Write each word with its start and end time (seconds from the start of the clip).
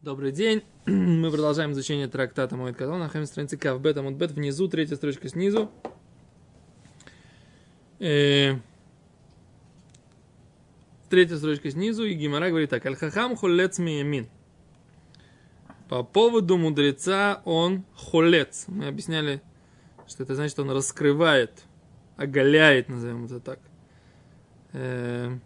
Добрый 0.00 0.30
день. 0.30 0.62
Мы 0.86 1.28
продолжаем 1.28 1.72
изучение 1.72 2.06
трактата 2.06 2.54
Моэд 2.54 2.76
Катон. 2.76 3.00
Находим 3.00 3.26
страницы 3.26 3.56
Кав 3.56 3.80
Бет 3.80 3.96
Амуд 3.96 4.14
Бет. 4.14 4.30
Внизу, 4.30 4.68
третья 4.68 4.94
строчка 4.94 5.28
снизу. 5.28 5.72
Э, 7.98 8.52
Третья 11.10 11.36
строчка 11.36 11.68
снизу. 11.72 12.04
И 12.04 12.14
Гимара 12.14 12.48
говорит 12.50 12.70
так. 12.70 12.86
Аль-Хахам 12.86 13.34
холец 13.34 13.80
миямин. 13.80 14.28
По 15.88 16.04
поводу 16.04 16.56
мудреца 16.58 17.42
он 17.44 17.84
холец. 17.96 18.66
Мы 18.68 18.86
объясняли, 18.86 19.42
что 20.06 20.22
это 20.22 20.36
значит, 20.36 20.56
он 20.60 20.70
раскрывает, 20.70 21.64
оголяет, 22.16 22.88
назовем 22.88 23.24
это 23.24 23.40
так. 23.40 23.58
Э, 24.74 25.36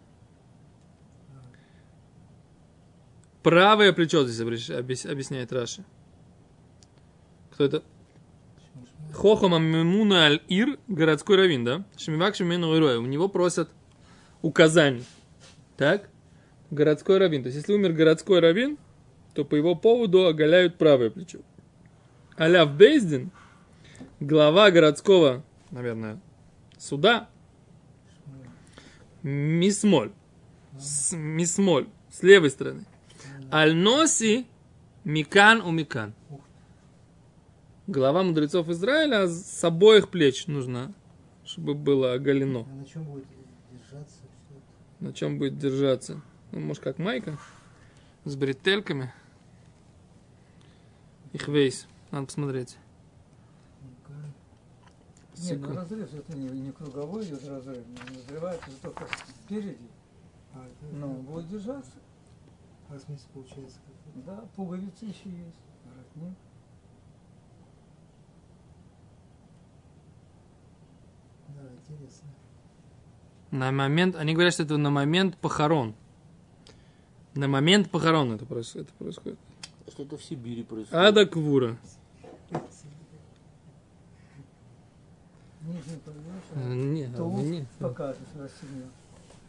Правое 3.43 3.91
плечо 3.91 4.25
здесь 4.25 4.69
объясняет 4.69 5.51
Раши. 5.51 5.83
Кто 7.51 7.65
это? 7.65 7.83
Хохома 9.13 9.59
Мемуна 9.59 10.25
Аль-Ир, 10.25 10.79
городской 10.87 11.35
раввин, 11.35 11.65
да? 11.65 11.85
Шмивак 11.97 12.35
Шмимену. 12.35 12.69
У 12.99 13.05
него 13.05 13.27
просят 13.27 13.69
указаний. 14.41 15.03
Так? 15.77 16.09
Городской 16.71 17.19
раввин. 17.19 17.43
То 17.43 17.47
есть, 17.47 17.57
если 17.57 17.73
умер 17.73 17.91
городской 17.91 18.39
раввин, 18.39 18.77
то 19.35 19.43
по 19.43 19.55
его 19.55 19.75
поводу 19.75 20.25
оголяют 20.25 20.77
правое 20.77 21.09
плечо. 21.09 21.39
Аляв 22.37 22.75
Бейздин, 22.75 23.29
глава 24.19 24.71
городского, 24.71 25.43
наверное, 25.69 26.19
суда, 26.79 27.29
Мисмоль, 29.21 30.11
с, 30.79 31.15
Мисмоль, 31.15 31.87
с 32.09 32.23
левой 32.23 32.49
стороны. 32.49 32.85
Аль-Носи 33.53 34.47
Микан 35.03 35.61
у 35.61 35.69
Микан. 35.69 36.15
Глава 37.85 38.23
мудрецов 38.23 38.67
Израиля 38.69 39.27
с 39.27 39.63
обоих 39.63 40.09
плеч 40.09 40.47
нужно, 40.47 40.91
чтобы 41.45 41.75
было 41.75 42.13
оголено. 42.13 42.65
А 42.67 42.73
на 42.73 42.83
чем 42.83 43.03
будет 43.03 43.27
держаться? 43.71 44.21
На 44.99 45.13
чем 45.13 45.37
будет 45.37 45.59
держаться? 45.59 46.19
Ну, 46.51 46.61
может, 46.61 46.81
как 46.81 46.97
майка? 46.97 47.37
С 48.25 48.35
бретельками. 48.35 49.13
Их 51.31 51.47
весь. 51.47 51.85
Надо 52.09 52.25
посмотреть. 52.25 52.77
Нет, 55.37 55.59
ну 55.59 55.75
разрез 55.75 56.09
это 56.11 56.35
не, 56.35 56.49
не 56.49 56.71
круговой 56.71 57.23
идет 57.25 57.47
разрыв, 57.47 57.85
не 57.87 58.17
разрывается 58.17 58.71
только 58.81 59.07
спереди. 59.45 59.77
А, 60.55 60.65
Но 60.93 61.07
будет 61.09 61.49
держаться. 61.49 61.91
Смысл 62.99 63.27
получается 63.33 63.77
какой? 63.85 64.23
Да, 64.23 64.45
пуговицы 64.55 65.05
еще 65.05 65.29
есть. 65.29 65.59
Воротник. 65.85 66.37
Да, 71.49 71.61
интересно. 71.81 72.27
На 73.51 73.71
момент, 73.71 74.15
они 74.15 74.33
говорят, 74.33 74.53
что 74.53 74.63
это 74.63 74.77
на 74.77 74.89
момент 74.89 75.37
похорон. 75.37 75.95
На 77.35 77.47
момент 77.47 77.89
похорон 77.89 78.31
это 78.33 78.45
происходит. 78.45 78.87
Это 78.89 78.97
происходит. 78.97 79.39
Что 79.89 80.03
это 80.03 80.17
в 80.17 80.23
Сибири 80.23 80.63
происходит? 80.63 80.93
Ада 81.05 81.25
Квура. 81.25 81.77
Нижний 85.61 85.97
подвешь, 86.03 86.23
Э, 86.55 86.59
а 86.59 86.73
Не, 86.73 87.65
покажешь, 87.79 88.17
расстегнешь. 88.35 88.91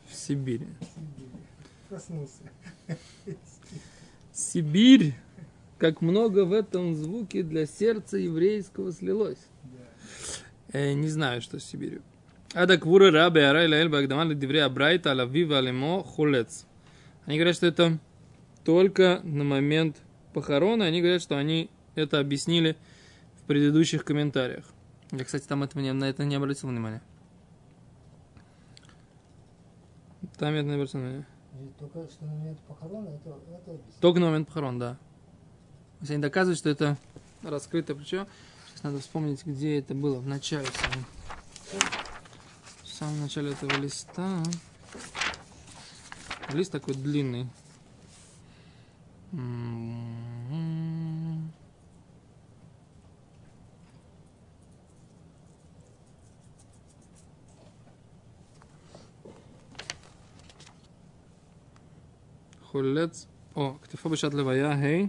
в 0.08 0.14
Сибири. 0.14 0.68
Проснулся. 1.88 2.42
Сибирь, 4.32 5.14
как 5.78 6.00
много 6.00 6.44
в 6.44 6.52
этом 6.52 6.94
звуке 6.94 7.42
для 7.42 7.66
сердца 7.66 8.16
еврейского 8.16 8.92
слилось. 8.92 9.38
Да. 9.64 10.78
Э, 10.78 10.92
не 10.92 11.08
знаю, 11.08 11.40
что 11.40 11.58
с 11.58 11.64
Сибирью. 11.64 12.02
Ада 12.54 12.78
квура 12.78 13.10
раби 13.10 13.40
арай 13.40 13.68
лаэль 13.68 13.88
багдаман 13.88 14.30
лидивре 14.30 14.62
абрайта 14.62 15.12
алавива 15.12 15.58
алимо 15.58 16.02
хулец. 16.02 16.66
Они 17.26 17.36
говорят, 17.36 17.56
что 17.56 17.66
это 17.66 17.98
только 18.64 19.20
на 19.24 19.44
момент 19.44 19.96
похорона. 20.32 20.84
Они 20.84 21.00
говорят, 21.00 21.22
что 21.22 21.36
они 21.36 21.70
это 21.94 22.18
объяснили 22.20 22.76
в 23.36 23.46
предыдущих 23.46 24.04
комментариях. 24.04 24.64
Я, 25.10 25.24
кстати, 25.24 25.46
там 25.46 25.62
это, 25.62 25.78
на 25.78 26.04
это 26.04 26.24
не 26.24 26.34
обратил 26.34 26.68
внимания. 26.68 27.02
Там 30.38 30.54
я 30.54 30.62
не 30.62 30.74
обратил 30.74 31.00
внимания. 31.00 31.26
Только 31.78 32.08
что 32.10 32.24
на 32.24 32.32
момент 32.34 32.58
похорона, 32.60 33.08
это, 33.10 33.28
это 33.28 33.70
объяснить. 33.70 34.00
Только 34.00 34.20
на 34.20 34.26
момент 34.26 34.48
похорон, 34.48 34.78
да. 34.78 34.94
То 34.94 36.00
есть 36.00 36.10
они 36.10 36.22
доказывают, 36.22 36.58
что 36.58 36.68
это 36.68 36.96
раскрытое 37.42 37.96
плечо. 37.96 38.26
Сейчас 38.68 38.82
надо 38.82 38.98
вспомнить, 38.98 39.44
где 39.46 39.78
это 39.78 39.94
было, 39.94 40.18
в 40.18 40.26
начале 40.26 40.66
самом. 40.66 41.04
В 42.82 42.88
самом 42.88 43.20
начале 43.20 43.52
этого 43.52 43.70
листа. 43.76 44.42
Лист 46.52 46.72
такой 46.72 46.94
длинный. 46.94 47.48
М-м-м. 49.32 50.33
חולץ, 62.73 63.27
או, 63.55 63.73
כתפו 63.81 64.09
בשעת 64.09 64.33
לוויה, 64.33 64.71
ה' 64.71 65.05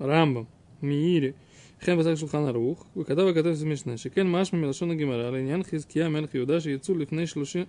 רמב"ם, 0.00 0.44
מאירי, 0.82 1.32
וכן 1.78 1.98
פסק 1.98 2.14
שולחן 2.14 2.44
ערוך, 2.44 2.86
וכתב 2.96 3.20
הכתב 3.20 3.46
את 3.46 3.62
המשנה, 3.62 3.96
שכן 3.96 4.26
משמע 4.26 4.58
מלשון 4.58 4.90
הגמרא 4.90 5.30
לעניין 5.30 5.62
חזקיה 5.62 6.08
מלך 6.08 6.34
יהודה 6.34 6.60
שיצאו 6.60 6.98
לפני 6.98 7.26
שלושים, 7.26 7.64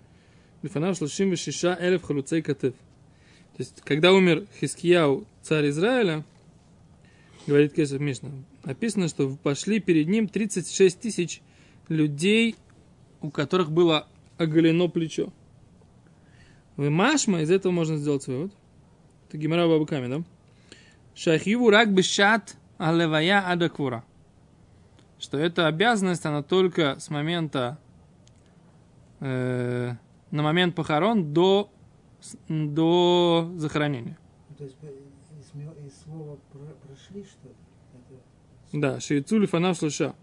לפניו 0.64 0.96
36 0.96 1.66
אלף 1.66 2.06
חלוצי 2.06 2.42
כתף. 2.42 2.74
То 3.58 3.64
есть, 3.64 3.82
когда 3.84 4.12
умер 4.12 4.46
Хискияу, 4.60 5.26
царь 5.42 5.70
Израиля, 5.70 6.24
говорит 7.48 7.74
Кесов 7.74 8.00
Мишна, 8.00 8.30
написано, 8.64 9.08
что 9.08 9.36
пошли 9.42 9.80
перед 9.80 10.08
ним 10.08 10.28
36 10.28 10.96
тысяч 11.00 11.42
людей, 11.90 12.56
у 13.20 13.32
которых 13.32 13.72
было 13.72 14.08
оголено 14.38 14.90
плечо. 14.90 15.34
В 16.77 16.89
Машма 16.89 17.43
из 17.43 17.51
этого 17.51 17.73
можно 17.73 17.97
сделать 17.97 18.27
вывод. 18.27 18.53
Это 19.29 19.39
Гимара 19.39 19.67
Бабаками, 19.69 20.09
да? 20.09 20.23
Шахиву 21.15 21.71
рак 21.71 21.93
бешат 21.93 22.57
алевая 22.79 23.41
адаквура. 23.47 24.05
Что 25.19 25.39
эта 25.39 25.67
обязанность, 25.69 26.25
она 26.27 26.43
только 26.43 26.99
с 26.99 27.11
момента, 27.11 27.79
э, 29.21 29.93
на 30.31 30.43
момент 30.43 30.75
похорон 30.75 31.33
до, 31.33 31.71
до 32.49 33.53
захоронения. 33.57 34.19
Ну, 34.51 34.57
То 34.57 34.65
есть 34.65 34.77
э, 34.83 34.87
из, 35.39 35.87
из 35.87 36.03
слова 36.03 36.39
про- 36.53 36.75
прошли, 36.87 37.25
что 37.25 37.49
ли? 37.49 37.55
Это 38.73 38.81
Да, 38.81 39.01
шейцули 39.01 39.47
фанав 39.47 39.77
слыша. 39.79 40.15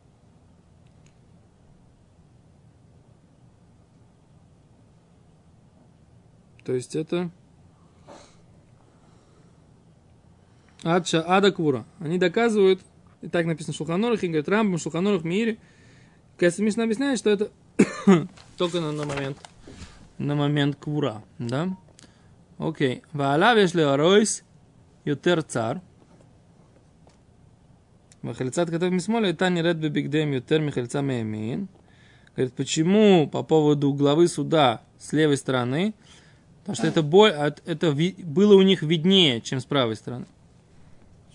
То 6.69 6.75
есть 6.75 6.95
это... 6.95 7.31
Адша, 10.83 11.23
Ада 11.27 11.51
Кура. 11.51 11.83
Они 11.97 12.19
доказывают, 12.19 12.79
и 13.23 13.27
так 13.27 13.47
написано 13.47 13.73
в 13.73 13.77
Шулханорах, 13.77 14.23
и 14.23 14.27
говорят, 14.27 14.47
Рамбам, 14.47 14.77
Шулханорах, 14.77 15.23
Мире. 15.23 15.57
Кэсса 16.37 16.61
Мишна 16.61 16.83
объясняет, 16.83 17.17
что 17.17 17.31
это 17.31 17.49
только 18.59 18.81
на, 18.81 18.91
на 18.91 19.03
момент 19.03 19.39
на 20.19 20.35
момент 20.35 20.75
Кура, 20.75 21.23
да? 21.39 21.75
Окей. 22.59 23.01
Ваалав 23.13 23.57
ешле 23.57 23.87
аройс 23.87 24.43
ютер 25.05 25.41
цар. 25.41 25.81
Махальцат 28.21 28.69
катав 28.69 28.91
мисмоля, 28.91 29.31
это 29.31 29.49
не 29.49 29.63
ред 29.63 29.77
бибигдем 29.77 30.33
ютер 30.33 30.61
михальца 30.61 31.01
меемин. 31.01 31.67
Говорит, 32.35 32.53
почему 32.53 33.27
по 33.27 33.41
поводу 33.41 33.91
главы 33.91 34.27
суда 34.27 34.83
с 34.99 35.13
левой 35.13 35.37
стороны– 35.37 35.95
Потому 36.60 36.76
что 36.76 36.86
это, 36.86 37.02
бо- 37.02 37.28
от- 37.46 37.62
это 37.66 37.90
ви- 37.90 38.16
было 38.24 38.54
у 38.54 38.62
них 38.62 38.82
виднее, 38.82 39.40
чем 39.40 39.60
с 39.60 39.66
правой 39.66 39.96
стороны. 39.96 40.26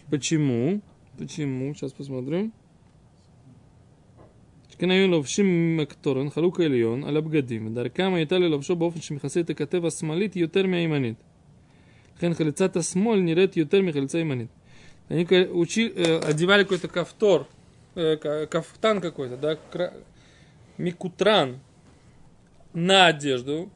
Почему? 0.09 0.81
Почему? 1.19 1.73
Сейчас 1.73 1.91
посмотрим. 1.93 2.51
שכן 4.69 4.91
היו 4.91 5.07
לובשים 5.07 5.77
מקטורן, 5.77 6.29
חלוק 6.29 6.59
עליון, 6.59 7.03
על 7.03 7.17
הבגדים, 7.17 7.67
ודרכם 7.67 8.13
הייתה 8.13 8.37
ללובשו 8.37 8.75
באופן 8.75 9.01
שמכסה 9.01 9.39
את 9.39 9.49
הכתף 9.49 9.79
השמאלית 9.83 10.35
יותר 10.35 10.67
מהימנית. 10.67 11.15
לכן 12.17 12.33
חליצת 12.33 12.75
השמאל 12.75 13.19
נראית 13.19 13.57
יותר 13.57 13.81
מחליצה 13.81 14.19
ימנית. 14.19 14.47
Они 15.09 15.25
ка- 15.25 15.51
учи- 15.53 15.91
э, 15.95 16.25
одевали 16.29 16.63
какой-то 16.63 16.87
кафтор, 16.87 17.45
э, 17.95 18.17
ка- 18.17 18.45
кафтан 18.45 19.01
какой-то, 19.01 19.37
да, 19.37 19.55
кра- 19.71 19.93
микутран 20.77 21.57
на 22.75 23.07
одежду, 23.07 23.69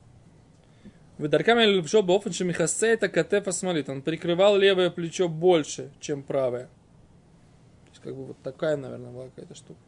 Ведарками 1.19 1.65
лепшо 1.65 2.03
бофен 2.03 2.33
шемихасе 2.33 2.89
это 2.93 3.09
катефа 3.09 3.53
смолит. 3.53 3.89
Он 3.89 4.03
прикрывал 4.03 4.57
левое 4.57 4.91
плечо 4.91 5.29
больше, 5.29 5.91
чем 6.01 6.23
правое. 6.23 6.67
То 6.67 7.91
есть, 7.91 8.03
как 8.03 8.15
бы 8.15 8.27
вот 8.27 8.39
такая, 8.43 8.77
наверное, 8.77 9.11
была 9.11 9.25
какая-то 9.25 9.55
штука. 9.55 9.81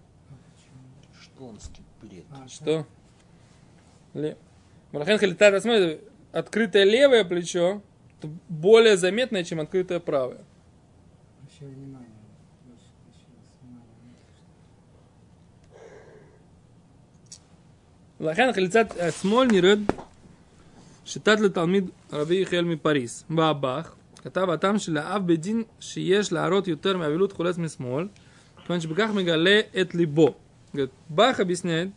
Шклонский 1.20 1.84
бред. 2.02 2.24
А, 2.32 2.48
Что? 2.48 2.86
Ле... 4.14 4.36
Малахен 4.90 5.18
халитат 5.18 5.54
осмотрит, 5.54 6.02
открытое 6.32 6.82
левое 6.82 7.24
плечо 7.24 7.80
это 8.20 8.28
более 8.50 8.98
заметное, 8.98 9.44
чем 9.44 9.60
открытое 9.60 9.98
правое. 9.98 10.40
Внимание. 11.58 12.08
больше, 12.66 12.84
еще 13.08 13.26
раз 19.86 19.99
שיטת 21.09 21.39
לתלמיד 21.39 21.89
רבי 22.13 22.35
יחיאל 22.35 22.65
מפריס. 22.65 23.23
באב"ח 23.29 23.95
כתב 24.23 24.49
הטעם 24.49 24.79
שלאב 24.79 25.27
בית 25.27 25.41
דין 25.41 25.63
שיש 25.79 26.31
להראות 26.31 26.67
יותר 26.67 26.97
מאבילות 26.97 27.31
חולץ 27.31 27.57
משמאל, 27.57 28.07
כיוון 28.65 28.81
שבכך 28.81 29.09
מגלה 29.13 29.59
את 29.81 29.95
ליבו. 29.95 30.35
Говорит, 30.75 30.91
Бах 31.07 31.39
объясняет, 31.39 31.91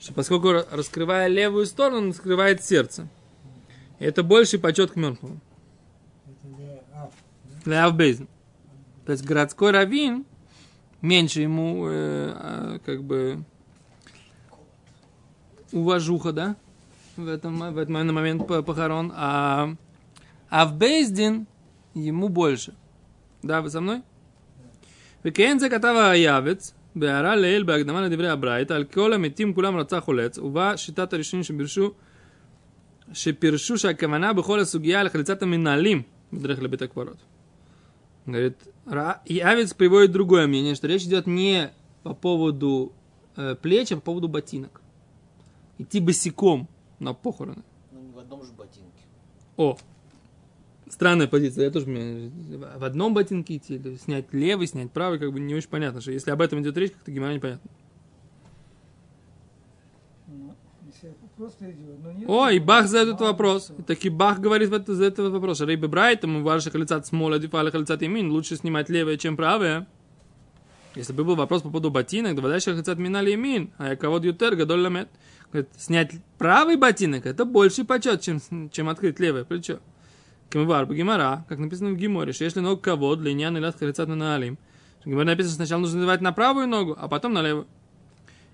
что 0.00 0.12
поскольку 0.14 0.52
раскрывая 0.70 1.28
левую 1.28 1.66
сторону, 1.66 1.98
он 1.98 2.08
раскрывает 2.08 2.64
сердце. 2.64 3.08
И 4.00 4.04
это 4.04 4.22
больший 4.22 4.58
почет 4.58 4.92
к 4.92 4.96
мертвому. 4.96 5.38
Это 6.26 6.56
для 6.56 7.02
Аф. 7.02 7.12
Для 7.64 7.84
Авбейзен. 7.84 8.28
То 9.06 9.12
есть 9.12 9.24
городской 9.24 9.70
раввин 9.70 10.24
меньше 11.02 11.40
ему 11.40 11.88
э, 11.88 12.32
а, 12.34 12.78
как 12.84 13.04
бы 13.04 13.44
уважуха, 15.72 16.32
да, 16.32 16.56
в 17.16 17.28
этом, 17.28 17.58
в 17.74 17.78
этот 17.78 17.88
момент- 17.90 18.12
момент 18.12 18.46
по- 18.46 18.62
похорон, 18.62 19.12
а, 19.14 19.74
а 20.50 20.64
в 20.66 20.76
Бейздин 20.78 21.46
ему 21.94 22.28
больше. 22.28 22.72
Да, 23.42 23.60
вы 23.62 23.70
со 23.70 23.80
мной? 23.80 24.02
וכן 25.24 25.58
זה 25.58 25.68
כתב 25.68 25.94
היעבץ, 26.10 26.74
בהערה 26.96 27.36
לעיל 27.36 27.62
בהקדמה 27.62 28.00
לדברי 28.00 28.28
הברייתא, 28.28 28.72
על 28.72 28.84
כל 28.84 29.12
המתים 29.12 29.54
כולם 29.54 29.76
רצה 29.76 30.00
חולץ, 30.00 30.38
ובה 30.38 30.76
שיטת 30.76 31.12
הראשונים 31.12 31.44
שפירשו, 31.44 31.90
שפירשו 33.12 33.78
שהכוונה 33.78 34.32
בכל 34.32 34.60
הסוגיה 34.60 35.02
לחליצת 35.02 35.42
המנהלים 35.42 36.02
בדרך 36.32 36.62
לבית 36.62 36.82
הקברות. 36.82 37.16
Говорит, 38.28 38.68
Ра- 38.86 39.20
Явец 39.26 39.72
приводит 39.74 40.12
другое 40.12 40.46
мнение, 40.46 40.74
что 40.74 40.86
речь 40.86 41.04
идет 41.04 41.26
не 41.26 41.70
по 42.02 42.12
поводу 42.14 42.92
э, 43.36 43.54
плеч, 43.54 43.90
а 43.92 43.96
по 43.96 44.02
поводу 44.02 44.28
ботинок. 44.28 44.80
Идти 45.78 45.98
босиком 46.00 46.68
на 46.99 47.13
похороны. 47.13 47.63
Ну, 47.91 48.01
не 48.01 48.11
в 48.11 48.19
одном 48.19 48.43
же 48.43 48.51
ботинке. 48.51 49.03
О, 49.57 49.77
странная 50.89 51.27
позиция. 51.27 51.65
Я 51.65 51.71
тоже 51.71 51.87
мне 51.87 52.31
в 52.77 52.83
одном 52.83 53.13
ботинке 53.13 53.57
идти, 53.57 53.75
или 53.75 53.95
снять 53.95 54.33
левый, 54.33 54.67
снять 54.67 54.91
правый, 54.91 55.19
как 55.19 55.31
бы 55.31 55.39
не 55.39 55.55
очень 55.55 55.69
понятно, 55.69 56.01
что 56.01 56.11
если 56.11 56.31
об 56.31 56.41
этом 56.41 56.61
идет 56.61 56.77
речь, 56.77 56.91
как-то 56.91 57.11
гемора 57.11 57.33
непонятно. 57.33 57.69
Ну, 60.27 60.55
Если 60.85 61.09
это 61.09 61.27
просто 61.35 61.71
идет, 61.71 61.99
но 62.03 62.11
нет. 62.11 62.29
О, 62.29 62.49
и 62.49 62.59
Бах 62.59 62.87
задает 62.87 63.15
этот 63.15 63.21
вопрос. 63.21 63.71
И 63.77 63.81
таки 63.81 64.09
Бах 64.09 64.39
говорит 64.39 64.69
в 64.69 64.73
это, 64.73 64.95
за 64.95 65.05
этот 65.05 65.31
вопрос. 65.31 65.61
Рейбе 65.61 65.87
Брайт, 65.87 66.23
ему 66.23 66.43
варша 66.43 66.71
халицат 66.71 67.05
смола, 67.05 67.39
дифаля 67.39 67.71
халицат 67.71 68.01
имин. 68.03 68.31
Лучше 68.31 68.55
снимать 68.55 68.89
левое, 68.89 69.17
чем 69.17 69.35
правое. 69.35 69.87
Если 70.95 71.11
бы 71.11 71.23
был 71.23 71.35
вопрос 71.35 71.63
по 71.63 71.69
поводу 71.69 71.89
ботинок, 71.89 72.35
давай 72.35 72.59
халицат 72.59 72.99
минали 72.99 73.33
имин. 73.33 73.71
А 73.77 73.89
я 73.89 73.95
кого 73.95 74.17
ютер, 74.17 74.55
гадоль 74.55 74.81
ламет. 74.81 75.09
Снять 75.77 76.13
правый 76.37 76.77
ботинок, 76.77 77.25
это 77.25 77.45
больший 77.45 77.85
почет, 77.85 78.21
чем, 78.21 78.41
чем 78.71 78.89
открыть 78.89 79.19
левое 79.19 79.43
плечо. 79.43 79.79
Кемвар 80.49 80.91
Гимара, 80.91 81.45
как 81.47 81.59
написано 81.59 81.91
в 81.91 81.95
Гиморе, 81.95 82.33
что 82.33 82.43
если 82.43 82.59
ног 82.59 82.81
кого 82.81 83.15
для 83.15 83.33
няны 83.33 83.59
лят 83.59 83.77
халицат 83.77 84.07
на 84.07 84.15
налим. 84.15 84.57
В 85.03 85.07
Гиморе 85.07 85.25
написано, 85.25 85.55
сначала 85.55 85.81
нужно 85.81 85.99
надевать 85.99 86.21
на 86.21 86.31
правую 86.31 86.67
ногу, 86.67 86.95
а 86.99 87.07
потом 87.07 87.33
на 87.33 87.41
левую. 87.41 87.67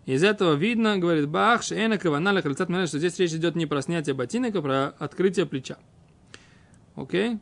Из 0.06 0.24
этого 0.24 0.56
видно, 0.56 0.98
говорит 0.98 1.30
Бах, 1.30 1.64
шеэна 1.64 1.98
кавана 1.98 2.42
халицат 2.42 2.70
что 2.88 2.98
здесь 3.00 3.18
речь 3.20 3.34
идет 3.34 3.56
не 3.56 3.66
про 3.66 3.82
снятие 3.82 4.14
ботинок, 4.14 4.56
а 4.56 4.62
про 4.62 4.88
открытие 4.98 5.46
плеча. 5.46 5.78
Окей? 6.96 7.40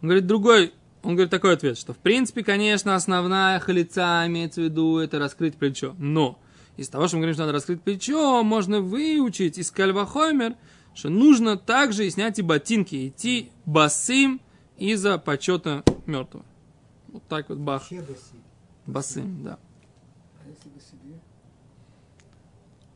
Он 0.00 0.08
говорит 0.08 0.26
другой, 0.26 0.72
он 1.02 1.14
говорит 1.14 1.30
такой 1.30 1.54
ответ, 1.54 1.76
что 1.76 1.92
в 1.92 1.98
принципе, 1.98 2.44
конечно, 2.44 2.94
основная 2.94 3.58
халица 3.58 4.24
имеется 4.26 4.60
в 4.60 4.64
виду 4.64 4.98
это 4.98 5.18
раскрыть 5.18 5.56
плечо. 5.56 5.94
Но 5.98 6.38
из 6.76 6.88
того, 6.88 7.08
что 7.08 7.16
мы 7.16 7.22
говорим, 7.22 7.34
что 7.34 7.42
надо 7.42 7.54
раскрыть 7.54 7.82
плечо, 7.82 8.42
можно 8.44 8.80
выучить 8.80 9.58
из 9.58 9.70
Кальвахомер, 9.70 10.56
что 10.94 11.08
нужно 11.08 11.56
также 11.56 12.06
и 12.06 12.10
снять 12.10 12.38
и 12.38 12.42
ботинки, 12.42 13.08
идти 13.08 13.50
басым 13.66 14.40
из-за 14.78 15.18
почета 15.18 15.82
мертвого. 16.06 16.44
Вот 17.08 17.22
так 17.28 17.48
вот 17.48 17.58
бах. 17.58 17.82
Басым, 18.86 19.44
да. 19.44 19.58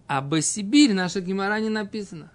А 0.09 0.19
А 0.19 0.21
Басибирь 0.21 0.95
наша 0.95 1.21
гемора 1.21 1.59
не 1.61 1.69
написано. 1.69 2.31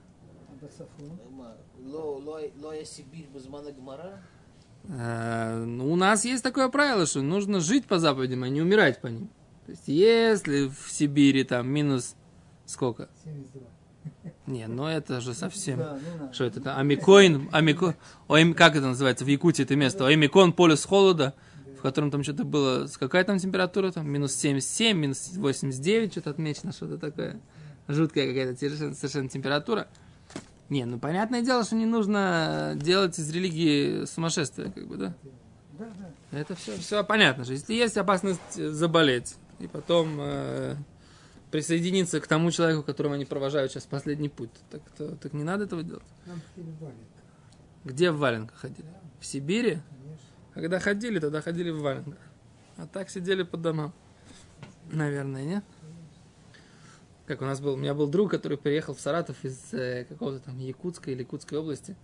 Э, 4.89 5.63
ну, 5.65 5.91
у 5.91 5.95
нас 5.95 6.25
есть 6.25 6.43
такое 6.43 6.69
правило, 6.69 7.05
что 7.05 7.21
нужно 7.21 7.59
жить 7.59 7.85
по 7.85 7.99
заповедям, 7.99 8.43
а 8.43 8.49
не 8.49 8.61
умирать 8.61 9.01
по 9.01 9.07
ним. 9.07 9.29
То 9.65 9.71
есть, 9.71 9.87
если 9.87 10.67
в 10.67 10.91
Сибири 10.91 11.43
там 11.43 11.69
минус 11.69 12.15
сколько? 12.65 13.09
72. 13.23 13.61
Не, 14.47 14.67
ну 14.67 14.87
это 14.87 15.21
же 15.21 15.33
совсем... 15.33 15.77
да, 15.77 15.99
надо. 16.19 16.33
Что 16.33 16.45
это? 16.45 16.61
там? 16.61 16.79
Амикоин, 16.79 17.49
амико... 17.51 17.95
Ой, 18.27 18.53
как 18.53 18.75
это 18.75 18.87
называется 18.87 19.23
в 19.23 19.27
Якутии 19.27 19.63
это 19.63 19.75
место? 19.75 20.07
Амикон, 20.07 20.53
полюс 20.53 20.83
холода, 20.83 21.35
в 21.77 21.81
котором 21.81 22.11
там 22.11 22.23
что-то 22.23 22.43
было... 22.43 22.87
Какая 22.99 23.23
там 23.23 23.37
температура 23.37 23.91
там? 23.91 24.09
Минус 24.09 24.33
77, 24.33 24.97
минус 24.97 25.31
89, 25.35 26.11
что-то 26.11 26.31
отмечено, 26.31 26.71
что-то 26.71 26.97
такое. 26.97 27.39
Жуткая 27.87 28.27
какая-то 28.27 28.57
совершенно 28.95 29.29
температура. 29.29 29.87
Не, 30.71 30.85
ну 30.85 30.97
понятное 30.99 31.41
дело, 31.41 31.63
что 31.65 31.75
не 31.75 31.85
нужно 31.85 32.73
делать 32.77 33.19
из 33.19 33.29
религии 33.29 34.05
сумасшествие, 34.05 34.71
как 34.71 34.87
бы, 34.87 34.95
да? 34.95 35.13
Да, 35.77 35.89
да. 36.31 36.39
Это 36.39 36.55
все, 36.55 36.77
все 36.77 37.03
понятно, 37.03 37.43
что 37.43 37.51
если 37.53 37.73
есть 37.73 37.97
опасность 37.97 38.53
заболеть, 38.55 39.35
и 39.59 39.67
потом 39.67 40.15
э, 40.21 40.75
присоединиться 41.51 42.21
к 42.21 42.27
тому 42.27 42.51
человеку, 42.51 42.83
которого 42.83 43.15
они 43.15 43.25
провожают 43.25 43.71
сейчас 43.73 43.83
последний 43.85 44.29
путь, 44.29 44.49
так, 44.69 44.81
то- 44.97 45.13
так 45.17 45.33
не 45.33 45.43
надо 45.43 45.65
этого 45.65 45.83
делать. 45.83 46.03
Нам 46.25 46.41
в 46.55 46.61
валенках, 46.79 46.95
Где 47.83 48.11
в 48.11 48.17
валенках 48.19 48.57
ходили? 48.57 48.87
В 49.19 49.25
Сибири? 49.25 49.71
конечно. 49.71 50.25
Когда 50.53 50.79
ходили, 50.79 51.19
тогда 51.19 51.41
ходили 51.41 51.69
в 51.69 51.81
валенках. 51.81 52.17
А 52.77 52.87
так 52.87 53.09
сидели 53.09 53.43
по 53.43 53.57
домам. 53.57 53.93
Наверное, 54.89 55.43
нет? 55.43 55.63
Как 57.31 57.41
у 57.41 57.45
нас 57.45 57.61
был, 57.61 57.75
у 57.75 57.77
меня 57.77 57.93
был 57.93 58.07
друг, 58.07 58.29
который 58.29 58.57
приехал 58.57 58.93
в 58.93 58.99
Саратов 58.99 59.45
из 59.45 59.73
э, 59.73 60.03
какого-то 60.03 60.39
там 60.43 60.59
Якутска 60.59 61.11
или 61.11 61.19
Якутской 61.19 61.59
области. 61.59 61.95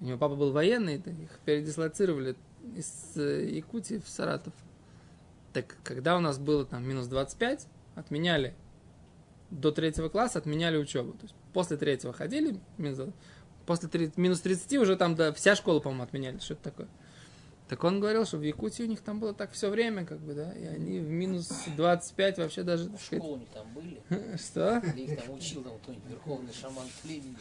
У 0.00 0.06
него 0.06 0.16
папа 0.16 0.34
был 0.34 0.50
военный, 0.50 0.96
их 0.96 1.38
передислоцировали 1.44 2.36
из 2.74 3.12
э, 3.16 3.44
Якутии 3.50 3.98
в 3.98 4.08
Саратов. 4.08 4.54
Так 5.52 5.76
когда 5.84 6.16
у 6.16 6.20
нас 6.20 6.38
было 6.38 6.64
там 6.64 6.88
минус 6.88 7.06
25, 7.08 7.66
отменяли 7.96 8.54
до 9.50 9.72
третьего 9.72 10.08
класса, 10.08 10.38
отменяли 10.38 10.78
учебу. 10.78 11.12
То 11.12 11.24
есть 11.24 11.34
после 11.52 11.76
третьего 11.76 12.14
ходили, 12.14 12.58
минус 12.78 12.96
20, 12.96 13.14
после 13.66 13.88
три- 13.90 14.12
минус 14.16 14.40
30 14.40 14.72
уже 14.78 14.96
там 14.96 15.16
да, 15.16 15.34
вся 15.34 15.54
школа, 15.54 15.80
по-моему, 15.80 16.04
отменяли, 16.04 16.38
что 16.38 16.54
это 16.54 16.62
такое. 16.62 16.88
Так 17.70 17.84
он 17.84 18.00
говорил, 18.00 18.26
что 18.26 18.36
в 18.36 18.42
Якутии 18.42 18.82
у 18.82 18.86
них 18.86 19.00
там 19.00 19.20
было 19.20 19.32
так 19.32 19.52
все 19.52 19.70
время, 19.70 20.04
как 20.04 20.18
бы, 20.18 20.34
да, 20.34 20.50
и 20.54 20.64
они 20.64 20.98
в 20.98 21.08
минус 21.08 21.52
25 21.76 22.38
вообще 22.38 22.64
даже, 22.64 22.88
так 22.88 23.00
сказать, 23.00 23.22
Школы 23.22 23.36
у 23.36 23.38
них 23.38 23.48
там 23.50 23.72
были. 23.72 24.02
что? 24.38 24.78
Или 24.78 25.12
их 25.12 25.22
там 25.24 25.34
учил 25.36 25.62
там 25.62 25.78
кто-нибудь 25.78 26.10
верховный 26.10 26.52
шаман 26.52 26.88
племени 27.04 27.36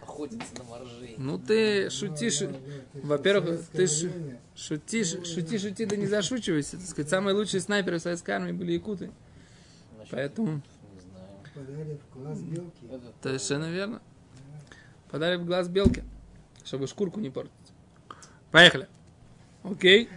охотиться 0.00 0.54
на 0.56 0.64
моржей. 0.64 1.14
Ну 1.18 1.38
ты 1.38 1.90
шутишь, 1.90 2.40
во-первых, 2.94 3.66
ты 3.70 3.86
советское 3.86 4.08
ш- 4.08 4.14
время? 4.14 4.40
шутишь, 4.54 5.08
шути, 5.28 5.58
шути, 5.58 5.84
да 5.84 5.96
не 5.96 6.06
зашучивайся, 6.06 6.78
так 6.78 6.86
сказать, 6.86 7.10
самые 7.10 7.34
лучшие 7.34 7.60
снайперы 7.60 7.98
в 7.98 8.02
советской 8.02 8.30
армии 8.30 8.52
были 8.52 8.72
якуты, 8.72 9.10
поэтому. 10.10 10.62
Подали 11.54 11.98
в 11.98 12.14
класс 12.14 12.38
белки. 12.40 12.86
Это 12.90 13.38
совершенно 13.38 13.70
верно. 13.70 14.00
Подали 15.10 15.36
в 15.36 15.44
глаз 15.44 15.68
белке, 15.68 16.02
чтобы 16.64 16.86
шкурку 16.86 17.20
не 17.20 17.28
портить. 17.28 17.52
Поехали. 18.50 18.88
Окей. 19.70 20.08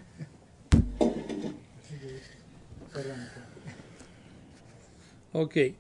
Окей. 5.33 5.75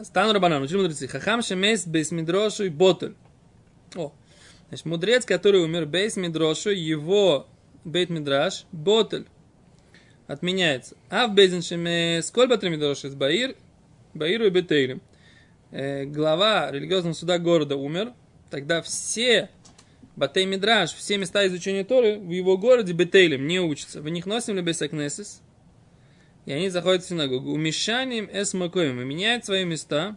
Стану 0.00 0.32
рабанам, 0.32 0.62
учили 0.62 0.78
мудрецы. 0.78 1.08
Хахам 1.08 1.42
шемес 1.42 1.86
бейс 1.86 2.12
мидрошу 2.12 2.64
и 2.64 2.68
ботель. 2.68 3.14
О. 3.96 4.12
Значит, 4.68 4.86
мудрец, 4.86 5.24
который 5.24 5.62
умер 5.62 5.86
бейс 5.86 6.16
мидрошу, 6.16 6.70
его 6.70 7.48
бейт 7.84 8.10
мидраш, 8.10 8.66
ботель. 8.70 9.26
отменяется. 10.28 10.96
А 11.10 11.26
в 11.26 11.34
Безиншеме 11.34 12.22
сколь 12.22 12.48
батремидош 12.48 13.04
из 13.04 13.14
Баир, 13.14 13.56
Баиру 14.14 14.46
и 14.46 14.50
Бетейлем. 14.50 15.00
Э, 15.70 16.04
глава 16.04 16.70
религиозного 16.70 17.14
суда 17.14 17.38
города 17.38 17.76
умер, 17.76 18.12
тогда 18.50 18.82
все 18.82 19.50
Батей 20.18 20.46
Мидраш, 20.46 20.94
все 20.94 21.16
места 21.16 21.46
изучения 21.46 21.84
Торы 21.84 22.18
в 22.18 22.30
его 22.30 22.58
городе 22.58 22.92
Бетейлем 22.92 23.46
не 23.46 23.60
учатся. 23.60 24.02
В 24.02 24.08
них 24.08 24.26
носим 24.26 24.56
ли 24.56 24.62
Бесакнесис, 24.62 25.42
и 26.44 26.52
они 26.52 26.70
заходят 26.70 27.04
в 27.04 27.08
синагогу. 27.08 27.52
Умешанием 27.52 28.28
эс 28.32 28.52
макоем, 28.52 29.00
и 29.00 29.04
меняют 29.04 29.44
свои 29.44 29.64
места. 29.64 30.16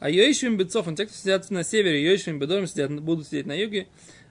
А 0.00 0.10
Йоишвин 0.10 0.56
Бецофан, 0.56 0.96
те, 0.96 1.06
кто 1.06 1.14
сидят 1.14 1.48
на 1.50 1.62
севере, 1.62 2.02
Йоишвин 2.02 2.40
Бедором 2.40 2.66
сидят, 2.66 2.90
будут 3.00 3.28
сидеть 3.28 3.46
на 3.46 3.52
юге. 3.52 3.86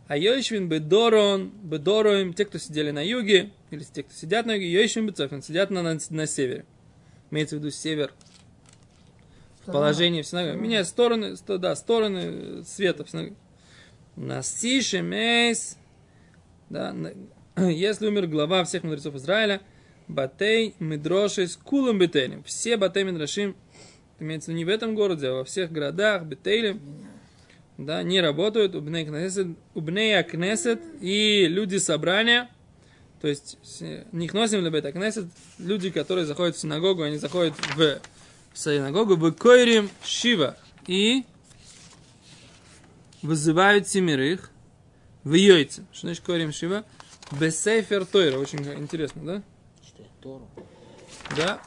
А 0.09 0.17
Йоишвин 0.17 0.67
Бедорон, 0.67 1.51
Бедороем, 1.63 2.33
те, 2.33 2.43
кто 2.43 2.57
сидели 2.57 2.91
на 2.91 3.01
юге, 3.01 3.51
или 3.69 3.83
те, 3.83 4.03
кто 4.03 4.13
сидят 4.13 4.45
на 4.45 4.55
юге, 4.55 4.69
Йоишвин 4.69 5.07
Бецофан, 5.07 5.41
сидят 5.41 5.69
на, 5.69 5.81
на, 5.81 5.97
на 6.09 6.27
севере. 6.27 6.65
Имеется 7.31 7.55
в 7.55 7.59
виду 7.59 7.71
север. 7.71 8.11
Положение 9.65 10.23
в 10.23 10.27
синагоге. 10.27 10.59
Меняют 10.59 10.89
стороны, 10.89 11.37
сто- 11.37 11.57
да, 11.57 11.77
стороны 11.77 12.65
света 12.65 13.05
в 13.05 13.09
синагоге. 13.09 13.35
Настише 14.15 15.01
мейс. 15.01 15.77
Да, 16.69 16.95
если 17.57 18.07
умер 18.07 18.27
глава 18.27 18.63
всех 18.63 18.83
мудрецов 18.83 19.15
Израиля, 19.15 19.61
Батей 20.07 20.75
Мидроши 20.79 21.47
с 21.47 21.55
Кулом 21.55 21.99
Бетелем. 21.99 22.43
Все 22.43 22.77
Батей 22.77 23.03
Мидрашим, 23.03 23.55
имеется 24.19 24.53
не 24.53 24.65
в 24.65 24.69
этом 24.69 24.95
городе, 24.95 25.27
а 25.27 25.33
во 25.33 25.43
всех 25.43 25.71
городах 25.71 26.23
Бетелем, 26.23 26.81
да, 27.77 28.03
не 28.03 28.21
работают. 28.21 28.75
Убней 28.75 29.05
Кнесет, 29.05 29.47
Убней 29.73 30.21
Кнесет 30.23 30.81
и 31.01 31.47
люди 31.47 31.77
собрания, 31.77 32.49
то 33.21 33.27
есть 33.27 33.57
них 34.11 34.33
носим 34.33 34.63
лебета 34.63 34.91
Кнесет, 34.91 35.25
люди, 35.57 35.89
которые 35.89 36.25
заходят 36.25 36.55
в 36.55 36.59
синагогу, 36.59 37.03
они 37.03 37.17
заходят 37.17 37.55
в 37.75 37.99
синагогу, 38.53 39.15
в 39.15 39.31
Койрим 39.31 39.89
Шива 40.03 40.57
и 40.87 41.23
вызывают 43.21 43.87
семерых 43.87 44.51
в 45.23 45.33
Йойце. 45.33 45.83
Что 45.91 46.07
значит 46.07 46.23
Койрим 46.23 46.51
Шива? 46.51 46.83
Бесейфер 47.31 48.05
Тойра. 48.05 48.37
Очень 48.37 48.59
интересно, 48.79 49.23
да? 49.23 49.43
Тору. 50.21 50.47
Да. 51.35 51.61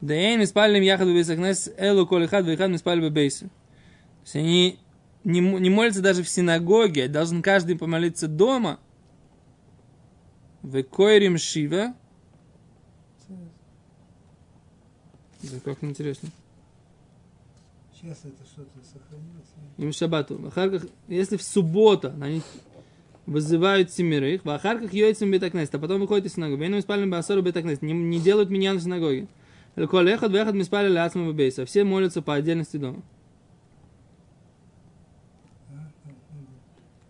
Да 0.00 0.14
и 0.14 0.36
миспалим 0.36 0.82
яхад 0.82 1.08
бейсакнес 1.08 1.70
элу 1.76 2.06
колихад 2.06 2.44
вейхад 2.44 2.70
миспалим 2.70 3.12
бейсы. 3.12 3.46
То 3.46 4.22
есть 4.24 4.36
они 4.36 4.78
не, 5.24 5.40
не 5.40 5.70
молятся 5.70 6.02
даже 6.02 6.22
в 6.22 6.28
синагоге, 6.28 7.04
а 7.04 7.08
должен 7.08 7.42
каждый 7.42 7.76
помолиться 7.76 8.28
дома. 8.28 8.80
В 10.62 10.82
койрим 10.82 11.38
шива. 11.38 11.94
Да 15.42 15.60
как 15.64 15.84
интересно. 15.84 16.30
Сейчас 18.06 18.18
это 18.24 18.44
что-то 18.44 18.78
сохранилось. 18.84 19.48
Им 19.78 19.92
шабату. 19.92 20.40
Ахарках, 20.46 20.84
если 21.08 21.36
в 21.36 21.42
субботу 21.42 22.12
они 22.20 22.40
вызывают 23.26 23.90
семерых, 23.90 24.44
в 24.44 24.50
ахарках 24.50 24.92
йойцем 24.92 25.32
бетакнест, 25.32 25.74
а 25.74 25.80
потом 25.80 26.00
выходят 26.00 26.24
из 26.24 26.34
синагоги. 26.34 26.60
Вейну 26.60 26.80
спалим 26.80 27.10
басору 27.10 27.42
бетакнест. 27.42 27.82
Не, 27.82 27.92
не 27.92 28.20
делают 28.20 28.48
меня 28.48 28.74
в 28.74 28.80
синагоге. 28.80 29.26
Коль 29.90 30.08
эхад 30.08 30.30
вехад 30.30 30.54
миспали 30.54 30.88
ляцма 30.88 31.32
бейса. 31.32 31.66
Все 31.66 31.82
молятся 31.82 32.22
по 32.22 32.34
отдельности 32.34 32.76
дома. 32.76 33.02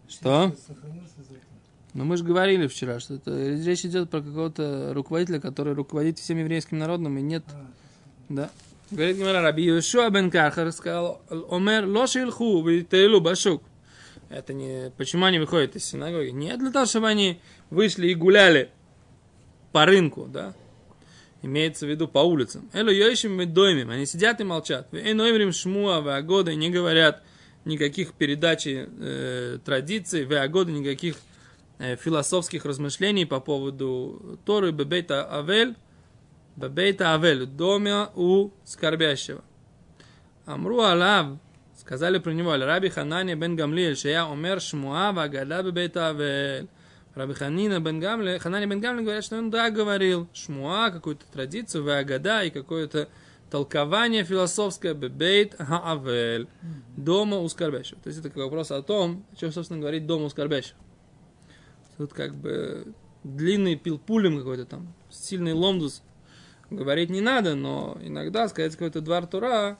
Что? 0.08 0.48
Сейчас 0.48 0.66
Сохранился 0.66 1.20
из 1.20 1.26
этого. 1.26 1.42
Ну, 1.92 2.04
мы 2.04 2.16
же 2.16 2.24
говорили 2.24 2.68
вчера, 2.68 3.00
что 3.00 3.16
это, 3.16 3.38
речь 3.52 3.84
идет 3.84 4.08
про 4.08 4.22
какого-то 4.22 4.92
руководителя, 4.94 5.40
который 5.40 5.74
руководит 5.74 6.18
всем 6.18 6.38
еврейским 6.38 6.78
народом, 6.78 7.18
и 7.18 7.20
нет, 7.20 7.44
А, 7.52 7.66
да. 8.30 8.50
Говорит 8.90 9.16
Гимара, 9.16 9.42
Раби 9.42 9.64
Йошуа 9.64 10.10
бен 10.10 10.30
Кахар 10.30 10.70
сказал, 10.70 11.20
Омер, 11.28 11.86
лоши 11.86 12.20
илху, 12.20 12.62
витейлу 12.62 13.20
башук. 13.20 13.62
Это 14.28 14.52
не... 14.52 14.92
Почему 14.96 15.24
они 15.24 15.38
выходят 15.38 15.74
из 15.74 15.84
синагоги? 15.84 16.30
Не 16.30 16.56
для 16.56 16.70
того, 16.70 16.86
чтобы 16.86 17.08
они 17.08 17.40
вышли 17.70 18.08
и 18.08 18.14
гуляли 18.14 18.70
по 19.72 19.86
рынку, 19.86 20.26
да? 20.26 20.54
Имеется 21.42 21.86
в 21.86 21.88
виду 21.88 22.06
по 22.06 22.20
улицам. 22.20 22.68
Эло 22.72 22.90
йоишим 22.90 23.32
медоймим. 23.32 23.90
Они 23.90 24.06
сидят 24.06 24.40
и 24.40 24.44
молчат. 24.44 24.88
Эйноймрим 24.92 25.52
шмуа 25.52 26.00
вагода 26.00 26.54
не 26.54 26.70
говорят 26.70 27.22
никаких 27.64 28.14
передач 28.14 28.66
э, 28.66 29.58
традиций, 29.64 30.24
вагода 30.24 30.70
никаких 30.70 31.16
э, 31.78 31.96
философских 31.96 32.64
размышлений 32.64 33.26
по 33.26 33.40
поводу 33.40 34.38
Торы, 34.44 34.70
Бебейта 34.70 35.28
Авель, 35.30 35.74
Бебейта 36.56 37.14
Авель, 37.14 37.46
доме 37.46 38.08
у 38.14 38.50
скорбящего. 38.64 39.44
Амру 40.46 40.80
Алав, 40.80 41.38
сказали 41.78 42.18
про 42.18 42.32
него, 42.32 42.56
Раби 42.56 42.88
Ханани 42.88 43.34
бен 43.34 43.56
Гамлиэль, 43.56 43.96
шея 43.96 44.24
умер 44.24 44.60
шмуа 44.60 45.12
вагада 45.12 45.62
Бебейта 45.62 46.08
Авель. 46.08 46.68
Раби 47.14 47.34
Ханина 47.34 47.80
бен 47.80 48.00
Гамле, 48.00 48.38
Ханани 48.38 48.66
бен 48.66 48.80
Гамле 48.80 49.02
говорят, 49.02 49.24
что 49.24 49.38
он 49.38 49.50
да 49.50 49.70
говорил, 49.70 50.28
шмуа, 50.32 50.90
какую-то 50.90 51.24
традицию, 51.32 51.84
вагада 51.84 52.42
и 52.42 52.50
какое-то 52.50 53.08
толкование 53.50 54.24
философское, 54.24 54.94
бебейт 54.94 55.54
хаавель, 55.58 56.48
дома 56.96 57.38
у 57.38 57.48
скорбящего. 57.48 58.00
То 58.00 58.08
есть 58.08 58.20
это 58.20 58.30
как 58.30 58.38
вопрос 58.38 58.70
о 58.70 58.82
том, 58.82 59.24
о 59.32 59.36
чем, 59.36 59.52
собственно, 59.52 59.80
говорит 59.80 60.06
дома 60.06 60.24
у 60.24 60.28
скорбящего. 60.28 60.78
Тут 61.96 62.12
как 62.12 62.34
бы 62.34 62.92
длинный 63.24 63.76
пилпулем 63.76 64.38
какой-то 64.38 64.66
там, 64.66 64.94
сильный 65.10 65.52
ломдус 65.52 66.02
говорить 66.70 67.10
не 67.10 67.20
надо, 67.20 67.54
но 67.54 67.96
иногда 68.02 68.48
сказать 68.48 68.72
какой-то 68.72 69.00
двор 69.00 69.26
Тура, 69.26 69.78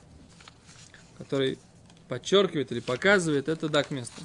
который 1.17 1.59
подчеркивает 2.07 2.71
или 2.71 2.79
показывает, 2.79 3.49
это 3.49 3.69
да 3.69 3.83
к 3.83 3.91
месту. 3.91 4.21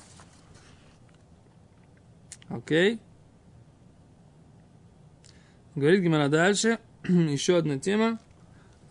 Окей. 2.48 3.00
Говорит 5.74 6.02
Гимара 6.02 6.28
дальше. 6.28 6.78
Еще 7.08 7.56
одна 7.56 7.78
тема. 7.78 8.18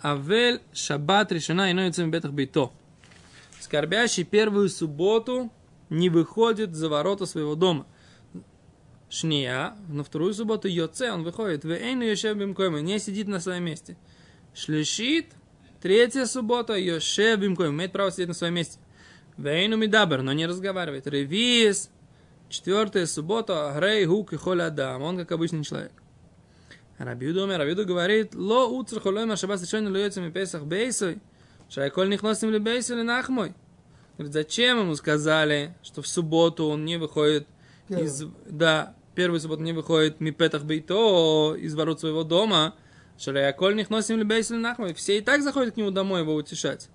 Авель 0.04 0.62
шаббат 0.74 1.32
решена 1.32 1.72
иной 1.72 1.92
бетах 1.92 2.32
бейто. 2.32 2.72
Скорбящий 3.60 4.24
первую 4.24 4.68
субботу 4.70 5.52
не 5.90 6.10
выходит 6.10 6.74
за 6.74 6.90
ворота 6.90 7.28
своего 7.28 7.54
дома. 7.54 7.86
Шния, 9.12 9.76
на 9.90 10.06
вторую 10.06 10.34
субботу 10.34 10.70
йоце, 10.70 11.12
он 11.12 11.24
выходит. 11.24 11.66
В 11.66 11.70
эйну 11.70 12.04
йошев 12.04 12.38
бимкойма, 12.38 12.80
не 12.80 12.98
сидит 12.98 13.28
на 13.28 13.42
своем 13.42 13.66
месте. 13.66 13.98
Шлешит, 14.54 15.34
третья 15.82 16.26
суббота, 16.26 16.78
йошев 16.78 17.38
бимкойма, 17.38 17.74
имеет 17.74 17.92
право 17.92 18.10
сидеть 18.10 18.30
на 18.30 18.34
своем 18.34 18.54
месте. 18.54 18.80
В 19.36 19.46
эйну 19.48 19.76
мидабер, 19.76 20.22
но 20.22 20.32
не 20.32 20.48
разговаривает. 20.48 21.08
Ревиз, 21.08 21.90
четвертая 22.48 23.06
суббота, 23.06 23.74
грей 23.78 24.06
хук 24.06 24.32
и 24.32 24.38
холя 24.38 24.68
адам, 24.68 25.02
он 25.02 25.18
как 25.18 25.34
обычный 25.34 25.66
человек. 25.66 25.92
Рабиуду 26.98 27.44
умер, 27.44 27.58
Рабиуду 27.60 27.86
говорит, 27.86 28.34
ло 28.34 28.68
уцр 28.68 29.02
холой 29.02 29.26
машабас 29.26 29.62
решен 29.62 29.92
луется 29.92 30.22
ми 30.22 30.32
песах 30.32 30.64
бейсой, 30.64 31.20
шайколь 31.70 32.08
них 32.10 32.24
носим 32.24 32.50
ли 32.50 32.60
бейсой 32.60 32.96
или 32.96 33.04
нахмой. 33.04 33.56
Говорит, 34.18 34.34
зачем 34.34 34.80
ему 34.80 34.96
сказали, 34.96 35.76
что 35.84 36.02
в 36.02 36.08
субботу 36.08 36.68
он 36.68 36.86
не 36.86 36.96
выходит 36.96 37.46
из, 37.90 38.24
да, 38.46 38.96
первую 39.22 39.40
субботу 39.40 39.62
не 39.62 39.72
выходит 39.72 40.20
мипетах 40.20 40.64
бейто 40.64 41.56
из 41.56 41.76
ворот 41.76 42.00
своего 42.00 42.24
дома, 42.24 42.74
шаляколь 43.20 43.76
них 43.76 43.92
носим 43.92 44.20
или 44.20 44.56
нахмой. 44.56 44.96
Все 44.96 45.20
и 45.20 45.22
так 45.22 45.44
заходят 45.44 45.76
к 45.76 45.78
нему 45.78 45.92
домой 45.92 46.22
его 46.22 46.34
утешать. 46.34 46.90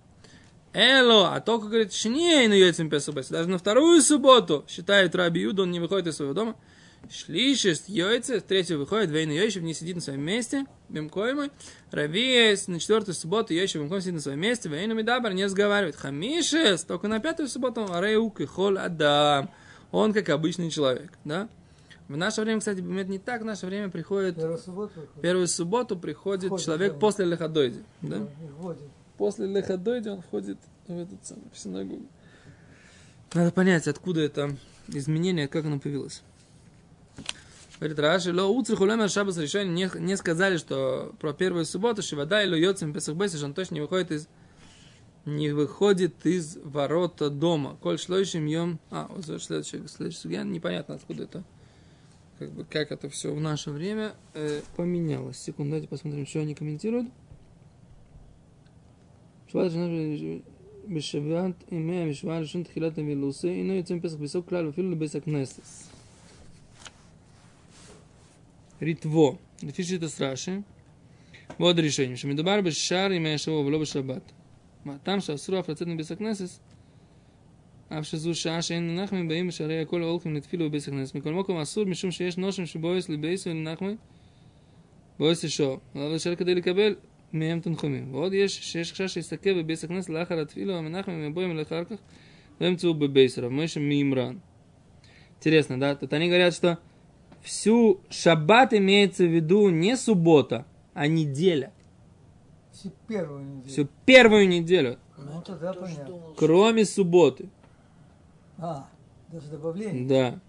Эло, 0.72 1.32
а 1.32 1.40
только, 1.40 1.68
говорит, 1.68 1.92
шней 1.92 2.48
на 2.48 2.54
йойцем 2.54 2.90
песах 2.90 3.14
бейсой. 3.14 3.36
Даже 3.36 3.48
на 3.48 3.58
вторую 3.58 4.02
субботу, 4.02 4.64
считает 4.68 5.14
Раби 5.14 5.42
Юда, 5.42 5.62
он 5.62 5.70
не 5.70 5.78
выходит 5.78 6.08
из 6.08 6.16
своего 6.16 6.34
дома. 6.34 6.56
Шлишес 7.08 7.84
йойце, 7.86 8.40
третью 8.40 8.80
выходит, 8.80 9.10
Вейна 9.10 9.30
Йойшев 9.30 9.62
не 9.62 9.72
сидит 9.72 9.94
на 9.94 10.02
своем 10.02 10.22
месте, 10.22 10.66
Бемкоймой. 10.88 11.52
Равиес 11.92 12.66
на 12.66 12.80
четвертую 12.80 13.14
субботу 13.14 13.54
Йойшев 13.54 13.82
Бемкойм 13.82 14.00
сидит 14.00 14.14
на 14.14 14.20
своем 14.20 14.40
месте, 14.40 14.68
Вейна 14.68 14.94
Мидабар 14.94 15.32
не 15.32 15.44
разговаривает. 15.44 15.94
Хамишес, 15.94 16.82
только 16.82 17.06
на 17.06 17.20
пятую 17.20 17.46
субботу 17.48 17.86
Ареук 17.88 18.40
и 18.40 18.46
Хол 18.46 18.78
Адам. 18.78 19.48
Он 19.92 20.12
как 20.12 20.28
обычный 20.30 20.70
человек, 20.70 21.12
да? 21.24 21.48
В 22.08 22.16
наше 22.16 22.40
время, 22.42 22.60
кстати, 22.60 22.80
бывает 22.80 23.08
не 23.08 23.18
так, 23.18 23.42
в 23.42 23.44
наше 23.44 23.66
время 23.66 23.88
приходит, 23.88 24.36
Первую 24.36 24.58
субботу 24.58 25.00
выходит. 25.00 25.22
первую 25.22 25.48
субботу 25.48 25.98
приходит 25.98 26.46
Входит, 26.46 26.64
человек 26.64 26.92
да. 26.92 26.98
после 26.98 27.24
Леходойди, 27.24 27.82
да? 28.02 28.28
Вводит. 28.58 28.82
После 29.18 29.46
Леходойди 29.46 30.08
он 30.10 30.22
входит 30.22 30.58
в 30.86 30.98
этот 30.98 31.26
самый, 31.26 31.44
в 31.52 31.58
синагогу. 31.58 32.06
Надо 33.34 33.50
понять, 33.50 33.88
откуда 33.88 34.20
это 34.20 34.56
изменение, 34.86 35.48
как 35.48 35.64
оно 35.64 35.80
появилось. 35.80 36.22
Говорит 37.80 37.98
Раши, 37.98 38.32
ло 38.32 38.44
уцри 38.44 38.76
хулем 38.76 39.06
шабас 39.08 39.36
решение 39.36 39.90
не, 39.90 40.00
не 40.00 40.16
сказали, 40.16 40.58
что 40.58 41.12
про 41.20 41.32
первую 41.32 41.64
субботу 41.64 42.02
Шивада 42.02 42.42
или 42.42 42.56
Йоцем 42.56 42.92
Песах 42.92 43.16
Бесиш, 43.16 43.42
он 43.42 43.52
точно 43.52 43.74
не 43.74 43.80
выходит 43.80 44.12
из 44.12 44.28
не 45.26 45.50
выходит 45.50 46.24
из 46.24 46.56
ворота 46.62 47.30
дома. 47.30 47.76
Коль 47.82 47.98
шлойшим 47.98 48.46
йом... 48.46 48.78
А, 48.92 49.08
вот 49.10 49.24
следующий, 49.42 49.84
следующий 49.88 50.28
непонятно, 50.44 50.94
откуда 50.94 51.24
это 51.24 51.44
как 52.39 52.51
бы, 52.51 52.63
как 52.63 52.91
это 52.91 53.09
все 53.09 53.33
в 53.33 53.39
наше 53.39 53.71
время 53.71 54.13
э, 54.33 54.61
поменялось. 54.75 55.37
Секунду, 55.37 55.71
давайте 55.71 55.87
посмотрим, 55.87 56.25
что 56.25 56.39
они 56.39 56.55
комментируют. 56.55 57.07
שבועת 59.51 59.67
השנה 59.67 59.87
בשבעת 60.87 61.71
ימי 61.71 61.97
המשוואה 61.97 62.39
לשון 62.39 62.63
תחילת 62.63 62.97
המילוסי 62.97 63.49
אינו 63.49 63.73
יוצא 63.73 63.93
מפסח 63.93 64.15
בסוף 64.15 64.49
כלל 64.49 64.65
ואפילו 64.65 64.91
לבייס 64.91 65.15
הכנסס. 65.15 65.89
ריטבו, 68.81 69.35
לפי 69.63 69.83
שיטת 69.83 70.21
רש"י, 70.21 70.51
ועוד 71.59 71.79
ראשונים, 71.79 72.15
שמדובר 72.15 72.61
בשאר 72.61 73.11
ימי 73.11 73.33
השבוע 73.33 73.59
ולא 73.59 73.79
בשבת. 73.79 74.31
מהטעם 74.85 75.19
שאסור 75.19 75.59
אף 75.59 75.69
לצאת 75.69 75.87
מבייס 75.87 76.11
הכנסס, 76.11 76.59
אף 77.88 78.04
שזו 78.04 78.34
שעה 78.34 78.62
שאין 78.62 78.88
לנחמי 78.88 79.28
באים 79.28 79.48
בשערי 79.48 79.80
הכל 79.80 80.02
הולכים 80.02 80.34
לתפילו 80.34 80.66
ובייס 80.66 80.88
הכנס. 80.88 81.14
מכל 81.14 81.32
מקום 81.32 81.56
אסור 81.56 81.84
משום 81.84 82.10
שיש 82.10 82.36
נושם 82.36 82.66
שבויס 82.66 83.08
לבייס 83.08 83.46
ולנחמי 83.46 83.96
בויס 85.18 85.44
לשור. 85.44 85.80
אבל 85.94 86.16
אפשר 86.16 86.34
כדי 86.34 86.54
לקבל 86.54 86.94
מהם 87.32 87.60
תנחומים. 87.60 88.14
ועוד 88.14 88.32
יש 88.34 88.72
שיש 88.72 88.92
חשש 88.92 89.14
שיסתכל 89.14 89.62
בבייס 89.62 89.84
הכנס 89.84 90.08
לאחר 90.08 90.40
התפילו 90.40 90.76
המנחמי 90.76 91.28
מבוים 91.28 91.50
ולאחר 91.50 91.84
כך 91.84 91.96
באמצעו 92.60 92.94
בבייס 92.94 93.38
רב 93.38 93.52
משה 93.52 93.80
מימרן. 93.80 94.36
Интересно, 95.38 95.78
да? 95.78 95.94
Тут 95.94 96.12
они 96.12 96.28
говорят, 96.28 96.54
что 96.54 96.78
всю 97.42 98.00
шаббат 98.10 98.72
имеется 98.74 99.24
в 99.24 99.28
виду 99.28 99.68
не 99.68 99.96
суббота, 99.96 100.66
а 100.94 101.06
неделя. 101.06 101.72
Всю 102.72 102.90
первую 103.06 103.44
неделю. 103.44 103.68
Всю 103.68 103.88
первую 104.04 104.48
неделю. 104.48 104.98
Ну, 105.18 105.42
тогда 105.42 105.72
понятно. 105.72 106.20
Кроме 106.36 106.84
субботы. 106.84 107.48
А, 108.58 108.88
даже 109.30 109.48
добавление. 109.48 110.06
Да. 110.06 110.40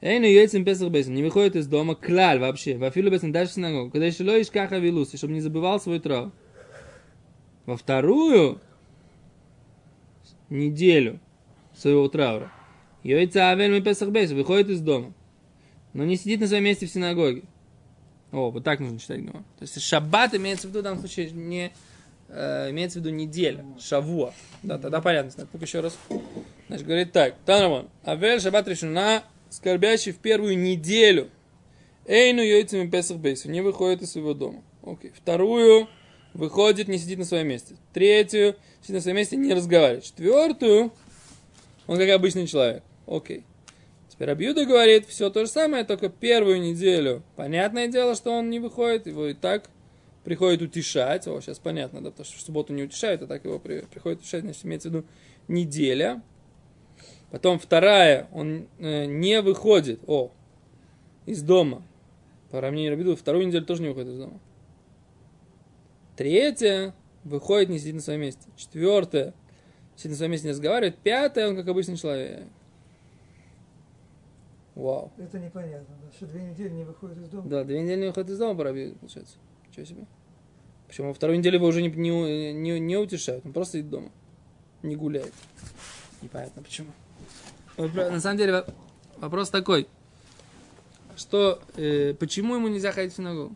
Эйну 0.00 0.26
яйцем 0.26 0.64
Песах 0.64 0.90
Бейсом 0.90 1.14
не 1.14 1.22
выходит 1.22 1.56
из 1.56 1.66
дома 1.66 1.94
клаль 1.94 2.38
вообще. 2.38 2.76
Вафилу 2.76 3.10
даже 3.10 3.50
в 3.50 3.52
синагогу. 3.52 3.90
Когда 3.90 4.06
еще 4.06 4.24
лоишь 4.24 4.50
каха 4.50 4.78
вилуси, 4.78 5.16
чтобы 5.16 5.32
не 5.32 5.40
забывал 5.40 5.80
свой 5.80 6.00
трав. 6.00 6.32
Во 7.64 7.76
вторую 7.76 8.60
неделю 10.50 11.18
своего 11.74 12.08
траура. 12.08 12.52
Йойца 13.02 13.50
Авель 13.50 13.72
мы 13.72 13.80
Песах 13.80 14.10
Бейсом 14.10 14.36
выходит 14.36 14.68
из 14.68 14.80
дома. 14.80 15.12
Но 15.92 16.04
не 16.04 16.16
сидит 16.16 16.40
на 16.40 16.46
своем 16.46 16.64
месте 16.64 16.86
в 16.86 16.90
синагоге. 16.90 17.42
О, 18.32 18.50
вот 18.50 18.64
так 18.64 18.80
нужно 18.80 18.98
читать 18.98 19.20
Гемор. 19.20 19.42
То 19.58 19.62
есть 19.62 19.80
шаббат 19.80 20.34
имеется 20.34 20.66
в 20.66 20.70
виду 20.70 20.80
в 20.80 20.82
данном 20.82 20.98
случае 20.98 21.30
не 21.30 21.72
э, 22.28 22.70
имеется 22.70 22.98
в 22.98 23.02
виду 23.02 23.14
неделя, 23.14 23.64
шавуа. 23.80 24.34
Да, 24.62 24.78
тогда 24.78 25.00
понятно. 25.00 25.30
Так, 25.30 25.48
ну 25.52 25.60
еще 25.60 25.80
раз. 25.80 25.96
Значит, 26.68 26.86
говорит 26.86 27.12
так. 27.12 27.36
Танамон. 27.44 27.88
Авель 28.04 28.40
шаббат 28.40 28.66
решена, 28.68 29.22
скорбящий 29.50 30.12
в 30.12 30.18
первую 30.18 30.58
неделю. 30.58 31.30
Эйну 32.06 32.42
йойцами 32.42 32.88
Песах 32.88 33.18
Бейсу. 33.18 33.50
Не 33.50 33.60
выходит 33.60 34.02
из 34.02 34.12
своего 34.12 34.34
дома. 34.34 34.62
Окей. 34.82 35.12
Вторую 35.14 35.88
выходит, 36.34 36.88
не 36.88 36.98
сидит 36.98 37.18
на 37.18 37.24
своем 37.24 37.48
месте. 37.48 37.76
Третью 37.92 38.56
сидит 38.82 38.96
на 38.96 39.00
своем 39.00 39.16
месте, 39.16 39.36
не 39.36 39.54
разговаривает. 39.54 40.04
Четвертую 40.04 40.92
он 41.86 41.98
как 41.98 42.08
обычный 42.10 42.46
человек. 42.46 42.82
Окей. 43.06 43.44
Теперь 44.08 44.30
Абьюда 44.30 44.64
говорит 44.64 45.06
все 45.06 45.30
то 45.30 45.44
же 45.44 45.50
самое, 45.50 45.84
только 45.84 46.08
первую 46.08 46.60
неделю. 46.60 47.22
Понятное 47.36 47.86
дело, 47.86 48.14
что 48.14 48.32
он 48.32 48.50
не 48.50 48.58
выходит, 48.58 49.06
его 49.06 49.26
и 49.26 49.34
так 49.34 49.70
приходит 50.24 50.62
утешать. 50.62 51.28
О, 51.28 51.40
сейчас 51.40 51.58
понятно, 51.58 52.00
да, 52.00 52.10
потому 52.10 52.24
что 52.24 52.38
в 52.38 52.40
субботу 52.40 52.72
не 52.72 52.82
утешают, 52.82 53.22
а 53.22 53.26
так 53.26 53.44
его 53.44 53.58
при- 53.58 53.82
приходит 53.82 54.20
утешать, 54.20 54.42
значит, 54.42 54.64
имеется 54.64 54.88
в 54.88 54.94
виду 54.94 55.06
неделя. 55.48 56.22
Потом 57.36 57.58
вторая, 57.58 58.28
он 58.32 58.66
э, 58.78 59.04
не 59.04 59.42
выходит, 59.42 60.00
о, 60.06 60.32
из 61.26 61.42
дома. 61.42 61.82
По 62.50 62.62
равнению 62.62 62.92
Рабиду, 62.92 63.14
вторую 63.14 63.46
неделю 63.46 63.66
тоже 63.66 63.82
не 63.82 63.88
выходит 63.88 64.14
из 64.14 64.18
дома. 64.20 64.40
Третья, 66.16 66.94
выходит, 67.24 67.68
не 67.68 67.78
сидит 67.78 67.96
на 67.96 68.00
своем 68.00 68.22
месте. 68.22 68.48
Четвертая, 68.56 69.34
сидит 69.96 70.12
на 70.12 70.16
своем 70.16 70.32
месте, 70.32 70.46
не 70.46 70.52
разговаривает. 70.52 70.96
Пятая, 70.96 71.50
он 71.50 71.56
как 71.56 71.68
обычный 71.68 71.98
человек. 71.98 72.44
Вау. 74.74 75.12
Это 75.18 75.38
непонятно. 75.38 75.94
Да, 76.02 76.12
что 76.16 76.24
две 76.24 76.40
недели 76.40 76.70
не 76.70 76.84
выходит 76.84 77.18
из 77.18 77.28
дома. 77.28 77.46
Да, 77.50 77.64
две 77.64 77.82
недели 77.82 78.00
не 78.00 78.06
выходит 78.06 78.30
из 78.30 78.38
дома 78.38 78.64
Рабиуде, 78.64 78.94
получается. 78.94 79.36
Чего 79.72 79.84
себе. 79.84 80.06
Причем 80.88 81.08
во 81.08 81.12
второй 81.12 81.36
неделе 81.36 81.56
его 81.56 81.66
уже 81.66 81.82
не, 81.82 81.90
не, 81.90 82.54
не, 82.54 82.80
не 82.80 82.96
утешают, 82.96 83.44
он 83.44 83.52
просто 83.52 83.76
сидит 83.76 83.90
дома. 83.90 84.10
Не 84.82 84.96
гуляет. 84.96 85.34
Непонятно 86.22 86.62
почему. 86.62 86.88
На 87.76 88.20
самом 88.20 88.38
деле 88.38 88.52
во- 88.52 88.66
вопрос 89.18 89.50
такой. 89.50 89.86
Что, 91.16 91.60
э, 91.76 92.14
почему 92.14 92.54
ему 92.56 92.68
нельзя 92.68 92.92
ходить 92.92 93.12
в 93.12 93.16
синагогу? 93.16 93.54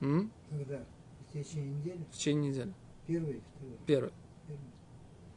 М? 0.00 0.30
Когда? 0.50 0.80
В 1.28 1.32
течение 1.32 1.70
недели? 1.74 1.98
В 2.10 2.16
течение 2.16 2.50
недели. 2.50 2.72
Первый, 3.06 3.42
второй, 3.56 3.76
Первый. 3.86 4.12
первый. 4.46 4.60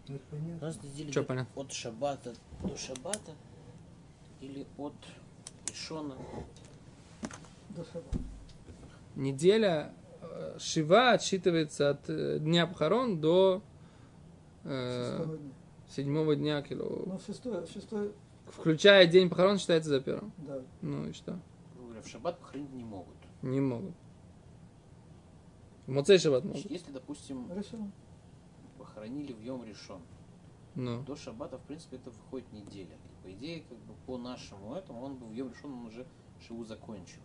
Ну, 0.08 0.20
понятно. 0.32 0.68
нас 0.68 0.78
идет 0.84 1.28
понятно? 1.28 1.62
от 1.62 1.72
шаббата 1.72 2.34
до 2.64 2.78
шаббата 2.78 3.32
или 4.42 4.66
от 4.78 4.94
Ишона. 5.72 6.16
До 7.70 7.84
шаббата. 7.86 8.18
Неделя 9.16 9.92
э, 10.22 10.58
Шива 10.60 11.12
отсчитывается 11.14 11.90
от 11.92 12.10
э, 12.10 12.40
дня 12.40 12.68
похорон 12.68 13.20
до 13.20 13.62
э, 14.64 15.18
Шестого 15.18 15.38
дня. 15.38 15.52
Седьмого 15.90 16.36
дня, 16.36 16.62
кило. 16.62 17.04
Ну, 17.06 17.20
шестой, 17.26 17.66
шестой, 17.68 18.14
Включая 18.48 19.08
день 19.08 19.30
похорон 19.30 19.58
считается 19.58 19.90
за 19.90 20.00
первым. 20.02 20.32
да. 20.38 20.62
Ну 20.82 21.08
и 21.08 21.14
что? 21.14 21.40
В 21.76 22.08
шаббат 22.08 22.40
похоронить 22.40 22.72
не 22.74 22.84
могут. 22.84 23.16
Не 23.42 23.60
могут. 23.60 23.94
В 25.86 25.92
Моцей 25.92 26.18
шаббат 26.20 26.44
Значит, 26.44 26.66
могут. 26.66 26.72
если, 26.72 26.92
допустим, 26.92 27.48
Хорошо. 27.48 27.78
похоронили 28.78 29.34
в 29.34 29.42
Йом 29.42 29.64
Решон, 29.66 30.02
Ну. 30.76 31.02
до 31.04 31.16
шаббата, 31.16 31.58
в 31.58 31.62
принципе, 31.64 31.98
это 31.98 32.10
выходит 32.12 32.52
неделя. 32.54 32.96
И, 32.96 33.24
по 33.24 33.32
идее, 33.32 33.64
как 33.68 33.78
бы 33.80 33.94
по 34.06 34.18
нашему 34.18 34.76
этому, 34.76 35.02
он 35.02 35.16
бы 35.16 35.26
в 35.28 35.34
Йом 35.34 35.52
Решон 35.52 35.74
он 35.74 35.86
уже 35.88 36.06
Шиву 36.48 36.64
закончил. 36.66 37.22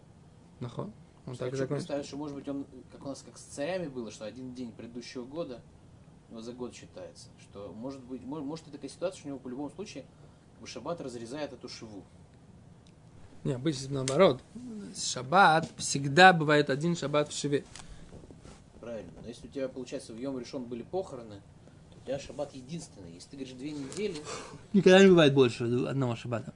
Нахо. 0.60 0.82
Он 1.26 1.32
Я 1.34 1.38
так 1.38 1.54
закончил. 1.54 1.66
представить, 1.76 2.06
что, 2.06 2.16
может 2.16 2.36
быть, 2.36 2.48
он, 2.48 2.66
как 2.90 3.04
у 3.04 3.08
нас, 3.08 3.22
как 3.22 3.36
с 3.36 3.42
царями 3.42 3.88
было, 3.88 4.10
что 4.10 4.24
один 4.24 4.54
день 4.54 4.72
предыдущего 4.72 5.24
года 5.24 5.60
за 6.40 6.52
год 6.52 6.74
считается. 6.74 7.28
Что, 7.40 7.72
может 7.76 8.00
быть, 8.04 8.22
может, 8.22 8.46
может 8.46 8.68
и 8.68 8.70
такая 8.70 8.88
ситуация, 8.90 9.18
что 9.18 9.28
у 9.28 9.30
него 9.30 9.38
по 9.38 9.48
любому 9.48 9.70
бы, 10.62 10.66
шаббат 10.66 11.00
разрезает 11.00 11.52
эту 11.52 11.68
шиву. 11.68 12.02
Не, 13.44 13.52
обычно 13.54 13.94
наоборот. 13.94 14.40
Шаббат 14.96 15.68
всегда 15.76 16.32
бывает 16.32 16.70
один 16.70 16.94
шаббат 16.96 17.32
в 17.32 17.36
Шиве. 17.36 17.64
Правильно. 18.80 19.10
Но 19.20 19.28
если 19.28 19.48
у 19.48 19.50
тебя, 19.50 19.68
получается, 19.68 20.12
в 20.12 20.18
Йом 20.18 20.38
решен 20.38 20.64
были 20.64 20.82
похороны, 20.82 21.40
то 21.90 21.98
у 22.00 22.06
тебя 22.06 22.18
шаббат 22.20 22.54
единственный. 22.54 23.12
Если 23.12 23.30
ты 23.30 23.36
говоришь 23.36 23.54
две 23.56 23.72
недели, 23.72 24.22
Никогда 24.72 25.02
не 25.02 25.08
бывает 25.08 25.34
больше 25.34 25.64
одного 25.64 26.14
шаббата. 26.14 26.54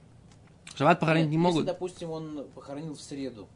Шаббат 0.75 0.99
похоронить 0.99 1.25
Нет, 1.29 1.31
не 1.31 1.37
если, 1.37 1.51
могут. 1.51 1.65
допустим, 1.65 2.11
он 2.11 2.47
похоронил 2.55 2.93
в 2.93 3.01
среду, 3.01 3.47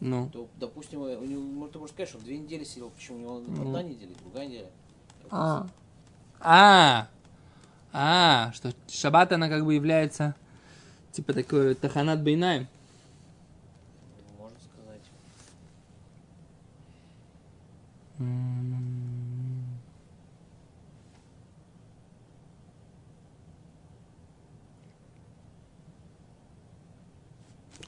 Ну. 0.00 0.30
то, 0.30 0.48
допустим, 0.56 1.00
у 1.02 1.08
него, 1.08 1.42
ну, 1.42 1.68
ты 1.68 1.78
можешь 1.78 1.94
сказать, 1.94 2.08
что 2.08 2.18
он 2.18 2.24
две 2.24 2.38
недели 2.38 2.64
сидел, 2.64 2.90
почему 2.90 3.18
у 3.18 3.20
него 3.20 3.42
Ну. 3.46 3.62
одна 3.62 3.82
неделя, 3.82 4.14
другая 4.22 4.46
неделя. 4.46 4.70
А. 5.30 5.66
А. 6.40 7.08
А, 7.92 8.50
что 8.54 8.72
шаббат, 8.88 9.32
она 9.32 9.48
как 9.48 9.64
бы 9.64 9.74
является 9.74 10.34
типа 11.12 11.32
такой 11.32 11.74
таханат 11.74 12.20
бейнаем. 12.20 12.66
Можно 14.36 14.58
сказать. 14.58 15.02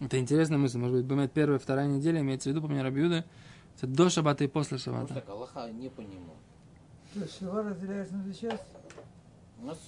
Это 0.01 0.18
интересная 0.18 0.59
мысль. 0.59 0.79
Может 0.79 0.96
быть, 0.99 1.07
бывает 1.07 1.33
первая, 1.33 1.59
вторая 1.59 1.87
неделя, 1.87 2.20
имеется 2.20 2.49
в 2.49 2.53
виду, 2.53 2.62
по 2.62 2.68
мне, 2.68 2.83
Рабиуда, 2.83 3.25
это 3.77 3.87
до 3.87 4.09
шаббата 4.11 4.44
и 4.44 4.46
после 4.46 4.77
Просто 4.77 4.90
шаббата. 4.90 5.14
так, 5.14 5.29
Аллаха 5.29 5.70
не 5.70 5.88
по 5.88 6.01
нему. 6.01 6.35
То 7.16 7.22
есть 7.22 7.38
Шива 7.38 7.62
разделяется 7.62 8.14
на 8.14 8.24
две 8.24 8.35
части. 8.35 8.66
У 9.59 9.64
нас, 9.64 9.79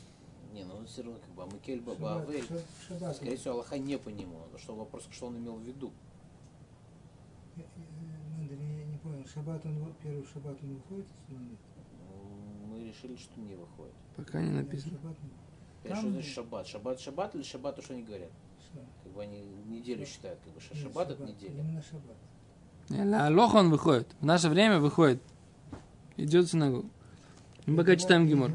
не, 0.54 0.64
ну 0.64 0.82
все 0.86 1.02
равно 1.02 1.18
как 1.20 1.30
бы 1.34 1.42
Амыкель 1.42 1.78
Шаббат, 1.78 1.98
Бабавель, 1.98 2.40
шаб- 2.40 2.62
шаббат. 2.88 3.16
скорее 3.16 3.36
всего, 3.36 3.54
Аллаха 3.54 3.76
не 3.78 3.98
по 3.98 4.08
нему. 4.08 4.40
Что 4.56 4.74
вопрос, 4.74 5.06
что 5.10 5.26
он 5.26 5.36
имел 5.36 5.56
в 5.56 5.62
виду? 5.62 5.92
Я- 7.56 7.64
я- 7.64 8.38
Мендель, 8.38 8.58
я 8.78 8.84
не 8.86 8.96
понял. 8.96 9.26
Шаббат 9.26 9.64
он, 9.66 9.92
первый 10.02 10.24
шаббат 10.32 10.56
он 10.62 10.74
выходит 10.76 11.04
из 11.06 11.32
дома? 11.34 11.50
М, 11.50 12.70
Мы 12.70 12.84
решили, 12.88 13.16
что 13.16 13.38
не 13.40 13.54
выходит. 13.56 13.94
Пока 14.16 14.40
не 14.40 14.50
написано. 14.50 14.92
Шаббат 14.96 15.16
не- 15.22 15.94
Что 15.94 16.10
значит 16.10 16.32
шаббат? 16.32 16.66
Шаббат 16.66 17.00
шаббат 17.00 17.34
или 17.34 17.42
шаббат, 17.42 17.76
то, 17.76 17.82
что 17.82 17.92
они 17.92 18.04
говорят? 18.04 18.30
Ша- 18.72 18.80
Как 19.04 19.12
бы 19.12 19.22
они 19.22 19.42
неделю 19.66 20.06
считают, 20.06 20.38
как 20.42 20.54
бы 20.54 20.60
ша- 20.62 20.72
нет, 20.72 20.82
шаббат 20.82 21.10
это 21.10 21.24
неделя. 21.24 21.60
Именно 21.60 21.82
шаббат. 21.82 23.26
Алоха 23.26 23.56
он 23.56 23.68
выходит. 23.70 24.08
В 24.20 24.24
наше 24.24 24.48
время 24.48 24.80
выходит. 24.80 25.20
Идет 26.16 26.46
в 26.46 26.50
синагогу. 26.50 26.88
Мы 27.68 27.76
пока 27.76 27.96
читаем 27.96 28.26
Гимор. 28.26 28.50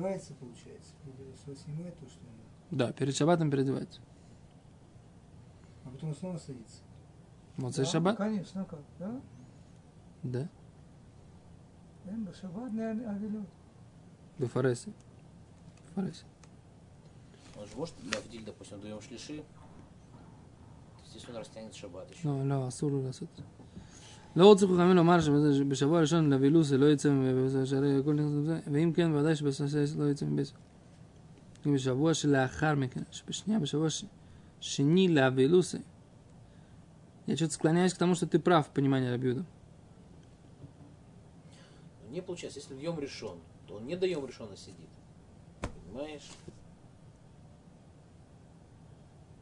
Да, 2.72 2.92
перед 2.94 3.16
шабатом 3.16 3.52
переодевается. 3.52 4.02
А 5.86 5.90
потом 5.92 6.16
снова 6.16 6.38
садится. 6.40 6.82
Вот 7.58 7.76
за 7.76 7.84
да, 7.84 7.90
шаббат? 7.90 8.18
Ну, 8.18 8.26
конечно, 8.26 8.62
ну 8.62 8.66
как, 8.66 8.80
да? 8.98 9.22
Да. 10.24 10.50
Шаббат, 12.42 12.74
наверное, 12.74 13.12
авилют. 13.12 13.48
До 14.40 14.48
Фареси. 14.48 14.92
Фареси. 15.94 16.26
Он 17.56 17.68
же 17.68 17.76
может 17.76 17.96
Лавдиль, 18.16 18.44
допустим, 18.44 18.82
даем 18.82 19.00
шлиши. 19.00 19.44
Здесь 21.06 21.30
он 21.30 21.38
растянет 21.38 21.76
шаббат 21.76 22.10
еще. 22.10 22.28
Ну, 22.28 22.44
ла, 22.44 22.66
асуру, 22.68 23.08
асуру. 23.08 23.30
לעשות 24.33 24.33
את 24.33 24.35
זה. 24.35 24.41
לא 24.41 24.47
רוצים 24.47 24.69
חכמים 24.69 24.97
לומר 24.97 25.21
שבזה- 25.21 25.55
שבשבוע 25.59 25.99
הראשון 25.99 26.33
לבילוס 26.33 26.73
לא 26.73 26.87
יצא 26.87 27.11
מבית 27.11 27.67
שהרי 27.67 27.99
הכל 28.01 28.15
נכנס 28.15 28.33
לזה, 28.33 28.61
ואם 28.73 28.93
כן 28.93 29.13
ודאי 29.15 29.37
שבסוף 29.37 29.67
לא 29.99 30.11
יצא 30.11 30.27
מבית. 30.27 30.53
אם 31.67 31.75
בשבוע 31.75 32.15
שלאחר 32.15 32.75
מכן, 32.75 33.03
שבשנייה 33.11 33.61
בשבוע 33.61 33.91
ש- 33.91 34.05
שני 34.61 35.09
לאבילוסה. 35.09 35.79
Я 37.29 37.37
что-то 37.37 37.53
склоняюсь 37.53 37.93
к 37.93 37.99
тому, 37.99 38.15
что 38.15 38.27
ты 38.27 38.39
прав 38.39 38.69
в 38.69 38.71
понимании 38.71 39.11
Рабиуда. 39.11 39.45
Но 42.05 42.11
не 42.15 42.23
получается, 42.23 42.59
если 42.61 42.75
в 42.75 42.81
Йом 42.81 42.99
решен, 42.99 43.37
то 43.67 43.75
он 43.75 43.87
не 43.87 43.97
до 43.97 44.07
Йом 44.07 44.25
решена 44.27 44.57
сидит. 44.57 44.89
Понимаешь? 45.85 46.27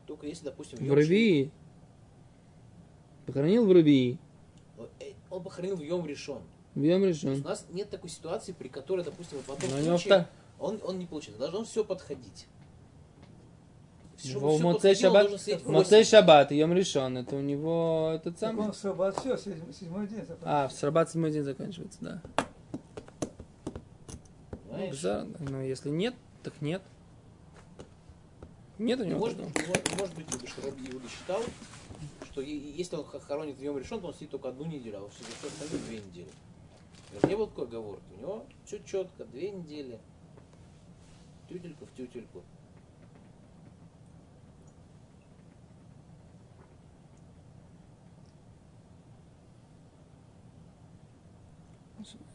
Только 0.09 0.27
если, 0.27 0.45
допустим, 0.47 0.79
В 0.79 0.83
Йом 0.83 0.97
Равии. 0.97 1.51
Похоронил 3.27 3.67
в 3.67 3.73
Равии. 3.73 4.19
Э, 5.00 5.12
Он 5.30 5.44
похоронил 5.44 5.76
в 5.76 5.82
Йом 5.82 6.06
решен. 6.06 6.40
В 6.76 6.82
Йом 6.82 7.04
решен. 7.06 7.42
у 7.42 7.48
нас 7.48 7.66
нет 7.72 7.90
такой 7.90 8.10
ситуации, 8.10 8.54
при 8.54 8.68
которой, 8.68 9.04
допустим, 9.04 9.38
вот 9.38 9.48
в 9.48 9.52
одном 9.52 9.72
Но 9.72 9.78
у 9.78 9.80
него 9.82 9.98
случае 9.98 10.28
он, 10.60 10.80
он 10.84 11.00
не 11.00 11.06
получится. 11.06 11.40
Должен 11.40 11.66
все 11.66 11.84
подходить. 11.84 12.48
Всё 14.18 14.40
Моцей 14.60 14.94
Шаббат, 14.94 15.32
Моцей. 15.66 16.04
Шаббат, 16.04 16.52
Йом 16.52 16.74
решен. 16.74 17.18
Это 17.18 17.36
у 17.36 17.42
него 17.42 18.12
этот 18.14 18.38
Так 18.38 18.52
самый. 18.52 18.68
он 18.68 18.74
Шаббат, 18.74 19.18
все, 19.18 19.36
седьмой 19.36 20.08
день. 20.08 20.24
А, 20.44 20.68
в 20.68 20.74
Срабат 20.74 21.10
седьмой 21.10 21.32
день 21.32 21.44
заканчивается, 21.44 21.98
да. 22.02 22.22
Да, 25.02 25.28
но 25.40 25.62
если 25.62 25.90
нет, 25.90 26.14
так 26.44 26.62
нет. 26.62 26.82
Нет 28.82 29.00
у 29.00 29.04
него 29.04 29.20
может, 29.20 29.38
может, 29.38 30.00
может 30.00 30.16
быть, 30.16 30.26
Юда, 30.34 30.48
что 30.48 30.62
Раби 30.64 30.90
Иуда 30.90 31.08
считал, 31.08 31.44
что 32.32 32.42
если 32.42 32.96
он 32.96 33.06
хоронит 33.06 33.58
в 33.58 33.62
нем 33.62 33.78
решен, 33.78 34.02
то 34.02 34.08
он 34.08 34.16
сидит 34.16 34.32
только 34.32 34.50
одну 34.50 34.66
неделю, 34.66 34.98
а 34.98 35.02
вот 35.02 35.12
все 35.14 35.48
остальные 35.48 35.86
две 35.86 36.00
недели. 36.00 36.30
Не 37.28 37.36
было 37.36 37.46
такой 37.46 37.66
оговорки. 37.66 38.04
У 38.18 38.22
него 38.22 38.46
все 38.66 38.82
четко, 38.84 39.26
две 39.26 39.52
недели. 39.52 40.00
Тютельку 41.48 41.86
в 41.86 41.96
тютельку. 41.96 42.42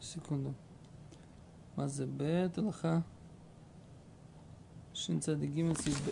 секунду. 0.00 0.54
Мазебет 1.74 2.56
лха. 2.59 3.02
Shin 5.07 5.21
Tzadigim 5.21 5.73
Sif 5.77 6.03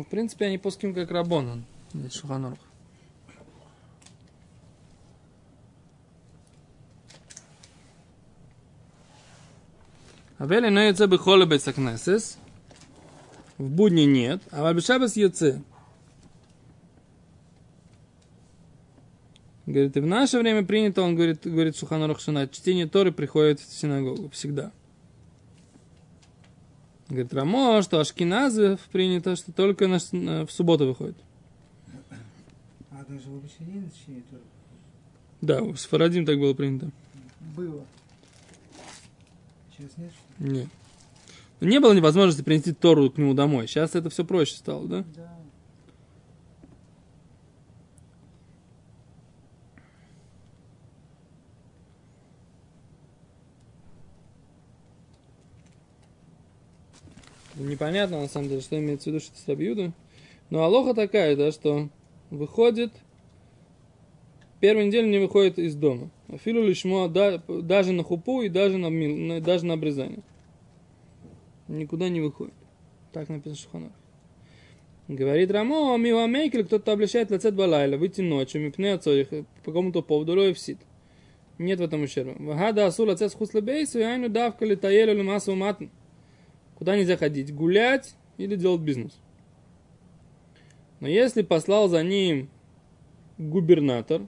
Ну, 0.00 0.04
в 0.04 0.08
принципе, 0.08 0.46
они 0.46 0.56
пуским 0.56 0.94
как 0.94 1.10
Рабонан. 1.10 1.66
Здесь 1.92 2.14
Шуханорх. 2.14 2.56
Авели 10.38 10.70
но 10.70 10.80
яйце 10.80 11.06
бы 11.06 11.18
холебец 11.18 11.68
акнесес. 11.68 12.38
В 13.58 13.68
будни 13.68 14.04
нет. 14.04 14.40
А 14.50 14.60
в 14.60 14.62
вальбешабес 14.62 15.16
яйце. 15.16 15.60
Говорит, 19.66 19.98
и 19.98 20.00
в 20.00 20.06
наше 20.06 20.38
время 20.38 20.64
принято, 20.64 21.02
он 21.02 21.14
говорит, 21.14 21.40
говорит 21.46 21.76
Суханорух 21.76 22.20
Шина, 22.20 22.48
чтение 22.48 22.86
Торы 22.86 23.12
приходит 23.12 23.60
в 23.60 23.78
синагогу 23.78 24.30
всегда. 24.30 24.72
Говорит, 27.10 27.34
Рамо, 27.34 27.82
что 27.82 27.98
Ашкиназов 28.00 28.80
принято, 28.92 29.34
что 29.36 29.52
только 29.52 29.88
на, 29.88 29.98
на- 30.12 30.46
в 30.46 30.52
субботу 30.52 30.86
выходит. 30.86 31.16
А 32.90 33.04
даже 33.08 33.28
в 33.28 33.36
обычный 33.36 33.66
день 33.66 33.90
тоже. 34.30 34.42
Да, 35.40 35.76
с 35.76 35.86
Фарадим 35.86 36.24
так 36.24 36.38
было 36.38 36.54
принято. 36.54 36.90
Было. 37.56 37.84
Сейчас 39.76 39.90
нет, 39.96 40.12
что 40.12 40.44
ли? 40.44 40.50
Нет. 40.60 40.66
Ну, 41.60 41.68
Не 41.68 41.80
было 41.80 41.92
невозможности 41.92 42.42
принести 42.42 42.72
Тору 42.72 43.10
к 43.10 43.18
нему 43.18 43.34
домой. 43.34 43.66
Сейчас 43.66 43.94
это 43.96 44.08
все 44.08 44.24
проще 44.24 44.54
стало, 44.56 44.86
да? 44.86 45.04
Да. 45.16 45.34
Непонятно, 57.60 58.20
на 58.20 58.28
самом 58.28 58.48
деле, 58.48 58.60
что 58.62 58.78
имеется 58.78 59.10
в 59.10 59.12
виду, 59.12 59.20
что 59.20 59.32
это 59.34 59.42
Сабьюда. 59.42 59.92
Но 60.48 60.64
алоха 60.64 60.94
такая, 60.94 61.36
да, 61.36 61.52
что 61.52 61.88
выходит, 62.30 62.90
первую 64.60 64.86
неделю 64.86 65.08
не 65.08 65.18
выходит 65.18 65.58
из 65.58 65.74
дома. 65.74 66.10
Афилу 66.28 66.62
лишмо 66.62 67.08
да- 67.08 67.42
даже 67.48 67.92
на 67.92 68.02
хупу 68.02 68.42
и 68.42 68.48
даже 68.48 68.78
на, 68.78 69.40
даже 69.40 69.66
на 69.66 69.74
обрезание. 69.74 70.20
Никуда 71.68 72.08
не 72.08 72.20
выходит. 72.20 72.54
Так 73.12 73.28
написано 73.28 73.54
в 73.54 73.58
Шуханах. 73.58 73.92
Говорит 75.08 75.50
Рамо, 75.50 75.96
мила 75.96 76.26
мейкель, 76.26 76.64
кто-то 76.64 76.92
облачает 76.92 77.30
лацет 77.30 77.54
балайла, 77.54 77.96
выйти 77.96 78.20
ночью, 78.20 78.62
мипне 78.62 78.92
отцорих, 78.92 79.28
по 79.28 79.44
какому-то 79.64 80.02
поводу, 80.02 80.34
роев 80.34 80.58
сит. 80.58 80.78
Нет 81.58 81.80
в 81.80 81.82
этом 81.82 82.02
ущерба. 82.02 82.36
Вагада 82.38 82.86
асу 82.86 83.04
лацет 83.04 83.32
схуслебейсу, 83.32 83.98
и 83.98 84.02
айну 84.02 84.28
давка 84.28 84.64
летаелю 84.64 85.14
лимасу 85.14 85.54
матн. 85.54 85.86
Куда 86.80 86.96
нельзя 86.96 87.18
ходить? 87.18 87.54
Гулять 87.54 88.16
или 88.38 88.56
делать 88.56 88.80
бизнес. 88.80 89.20
Но 91.00 91.08
если 91.08 91.42
послал 91.42 91.88
за 91.88 92.02
ним 92.02 92.48
губернатор, 93.36 94.22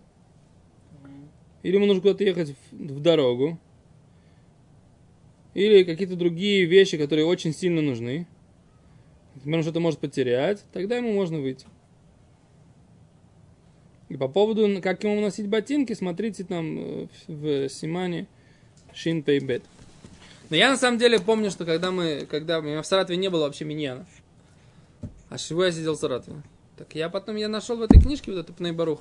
или 1.62 1.76
ему 1.76 1.86
нужно 1.86 2.02
куда-то 2.02 2.24
ехать 2.24 2.50
в, 2.50 2.76
в 2.76 3.00
дорогу, 3.00 3.58
или 5.54 5.82
какие-то 5.82 6.14
другие 6.14 6.66
вещи, 6.66 6.98
которые 6.98 7.24
очень 7.24 7.54
сильно 7.54 7.80
нужны, 7.80 8.26
например, 9.34 9.62
что-то 9.62 9.80
может 9.80 9.98
потерять, 10.00 10.62
тогда 10.74 10.98
ему 10.98 11.10
можно 11.14 11.40
выйти. 11.40 11.66
И 14.10 14.18
по 14.18 14.28
поводу, 14.28 14.82
как 14.82 15.02
ему 15.04 15.22
носить 15.22 15.48
ботинки, 15.48 15.94
смотрите 15.94 16.44
там 16.44 16.78
э, 16.78 17.06
в 17.28 17.68
Симане 17.70 18.26
Шин 18.92 19.22
Пейбет. 19.22 19.62
Но 20.52 20.56
я 20.56 20.68
на 20.68 20.76
самом 20.76 20.98
деле 20.98 21.18
помню, 21.18 21.50
что 21.50 21.64
когда 21.64 21.90
мы, 21.90 22.26
когда 22.30 22.58
у 22.58 22.62
меня 22.62 22.82
в 22.82 22.86
Саратове 22.86 23.16
не 23.16 23.30
было 23.30 23.44
вообще 23.44 23.64
миньяна, 23.64 24.04
а 25.30 25.38
чего 25.38 25.64
я 25.64 25.72
сидел 25.72 25.94
в 25.94 25.98
Саратове? 25.98 26.42
Так 26.76 26.94
я 26.94 27.08
потом, 27.08 27.36
я 27.36 27.48
нашел 27.48 27.78
в 27.78 27.80
этой 27.80 27.98
книжке 27.98 28.32
вот 28.32 28.40
этот 28.40 28.56
Пнейбарух, 28.56 29.00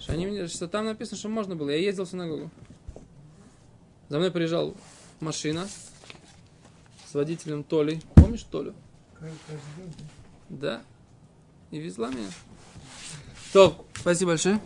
что, 0.00 0.14
они, 0.14 0.46
что 0.46 0.68
там 0.68 0.86
написано, 0.86 1.18
что 1.18 1.28
можно 1.28 1.56
было. 1.56 1.68
Я 1.68 1.76
ездил 1.76 2.06
в 2.06 2.08
синагогу. 2.08 2.50
За 4.08 4.16
мной 4.16 4.30
приезжал 4.30 4.74
машина 5.20 5.68
с 7.06 7.12
водителем 7.12 7.64
Толей. 7.64 8.00
Помнишь 8.14 8.44
Толю? 8.44 8.72
Да? 10.48 10.80
И 11.70 11.80
везла 11.80 12.08
меня. 12.08 12.30
То, 13.52 13.84
спасибо 14.00 14.30
большое. 14.30 14.58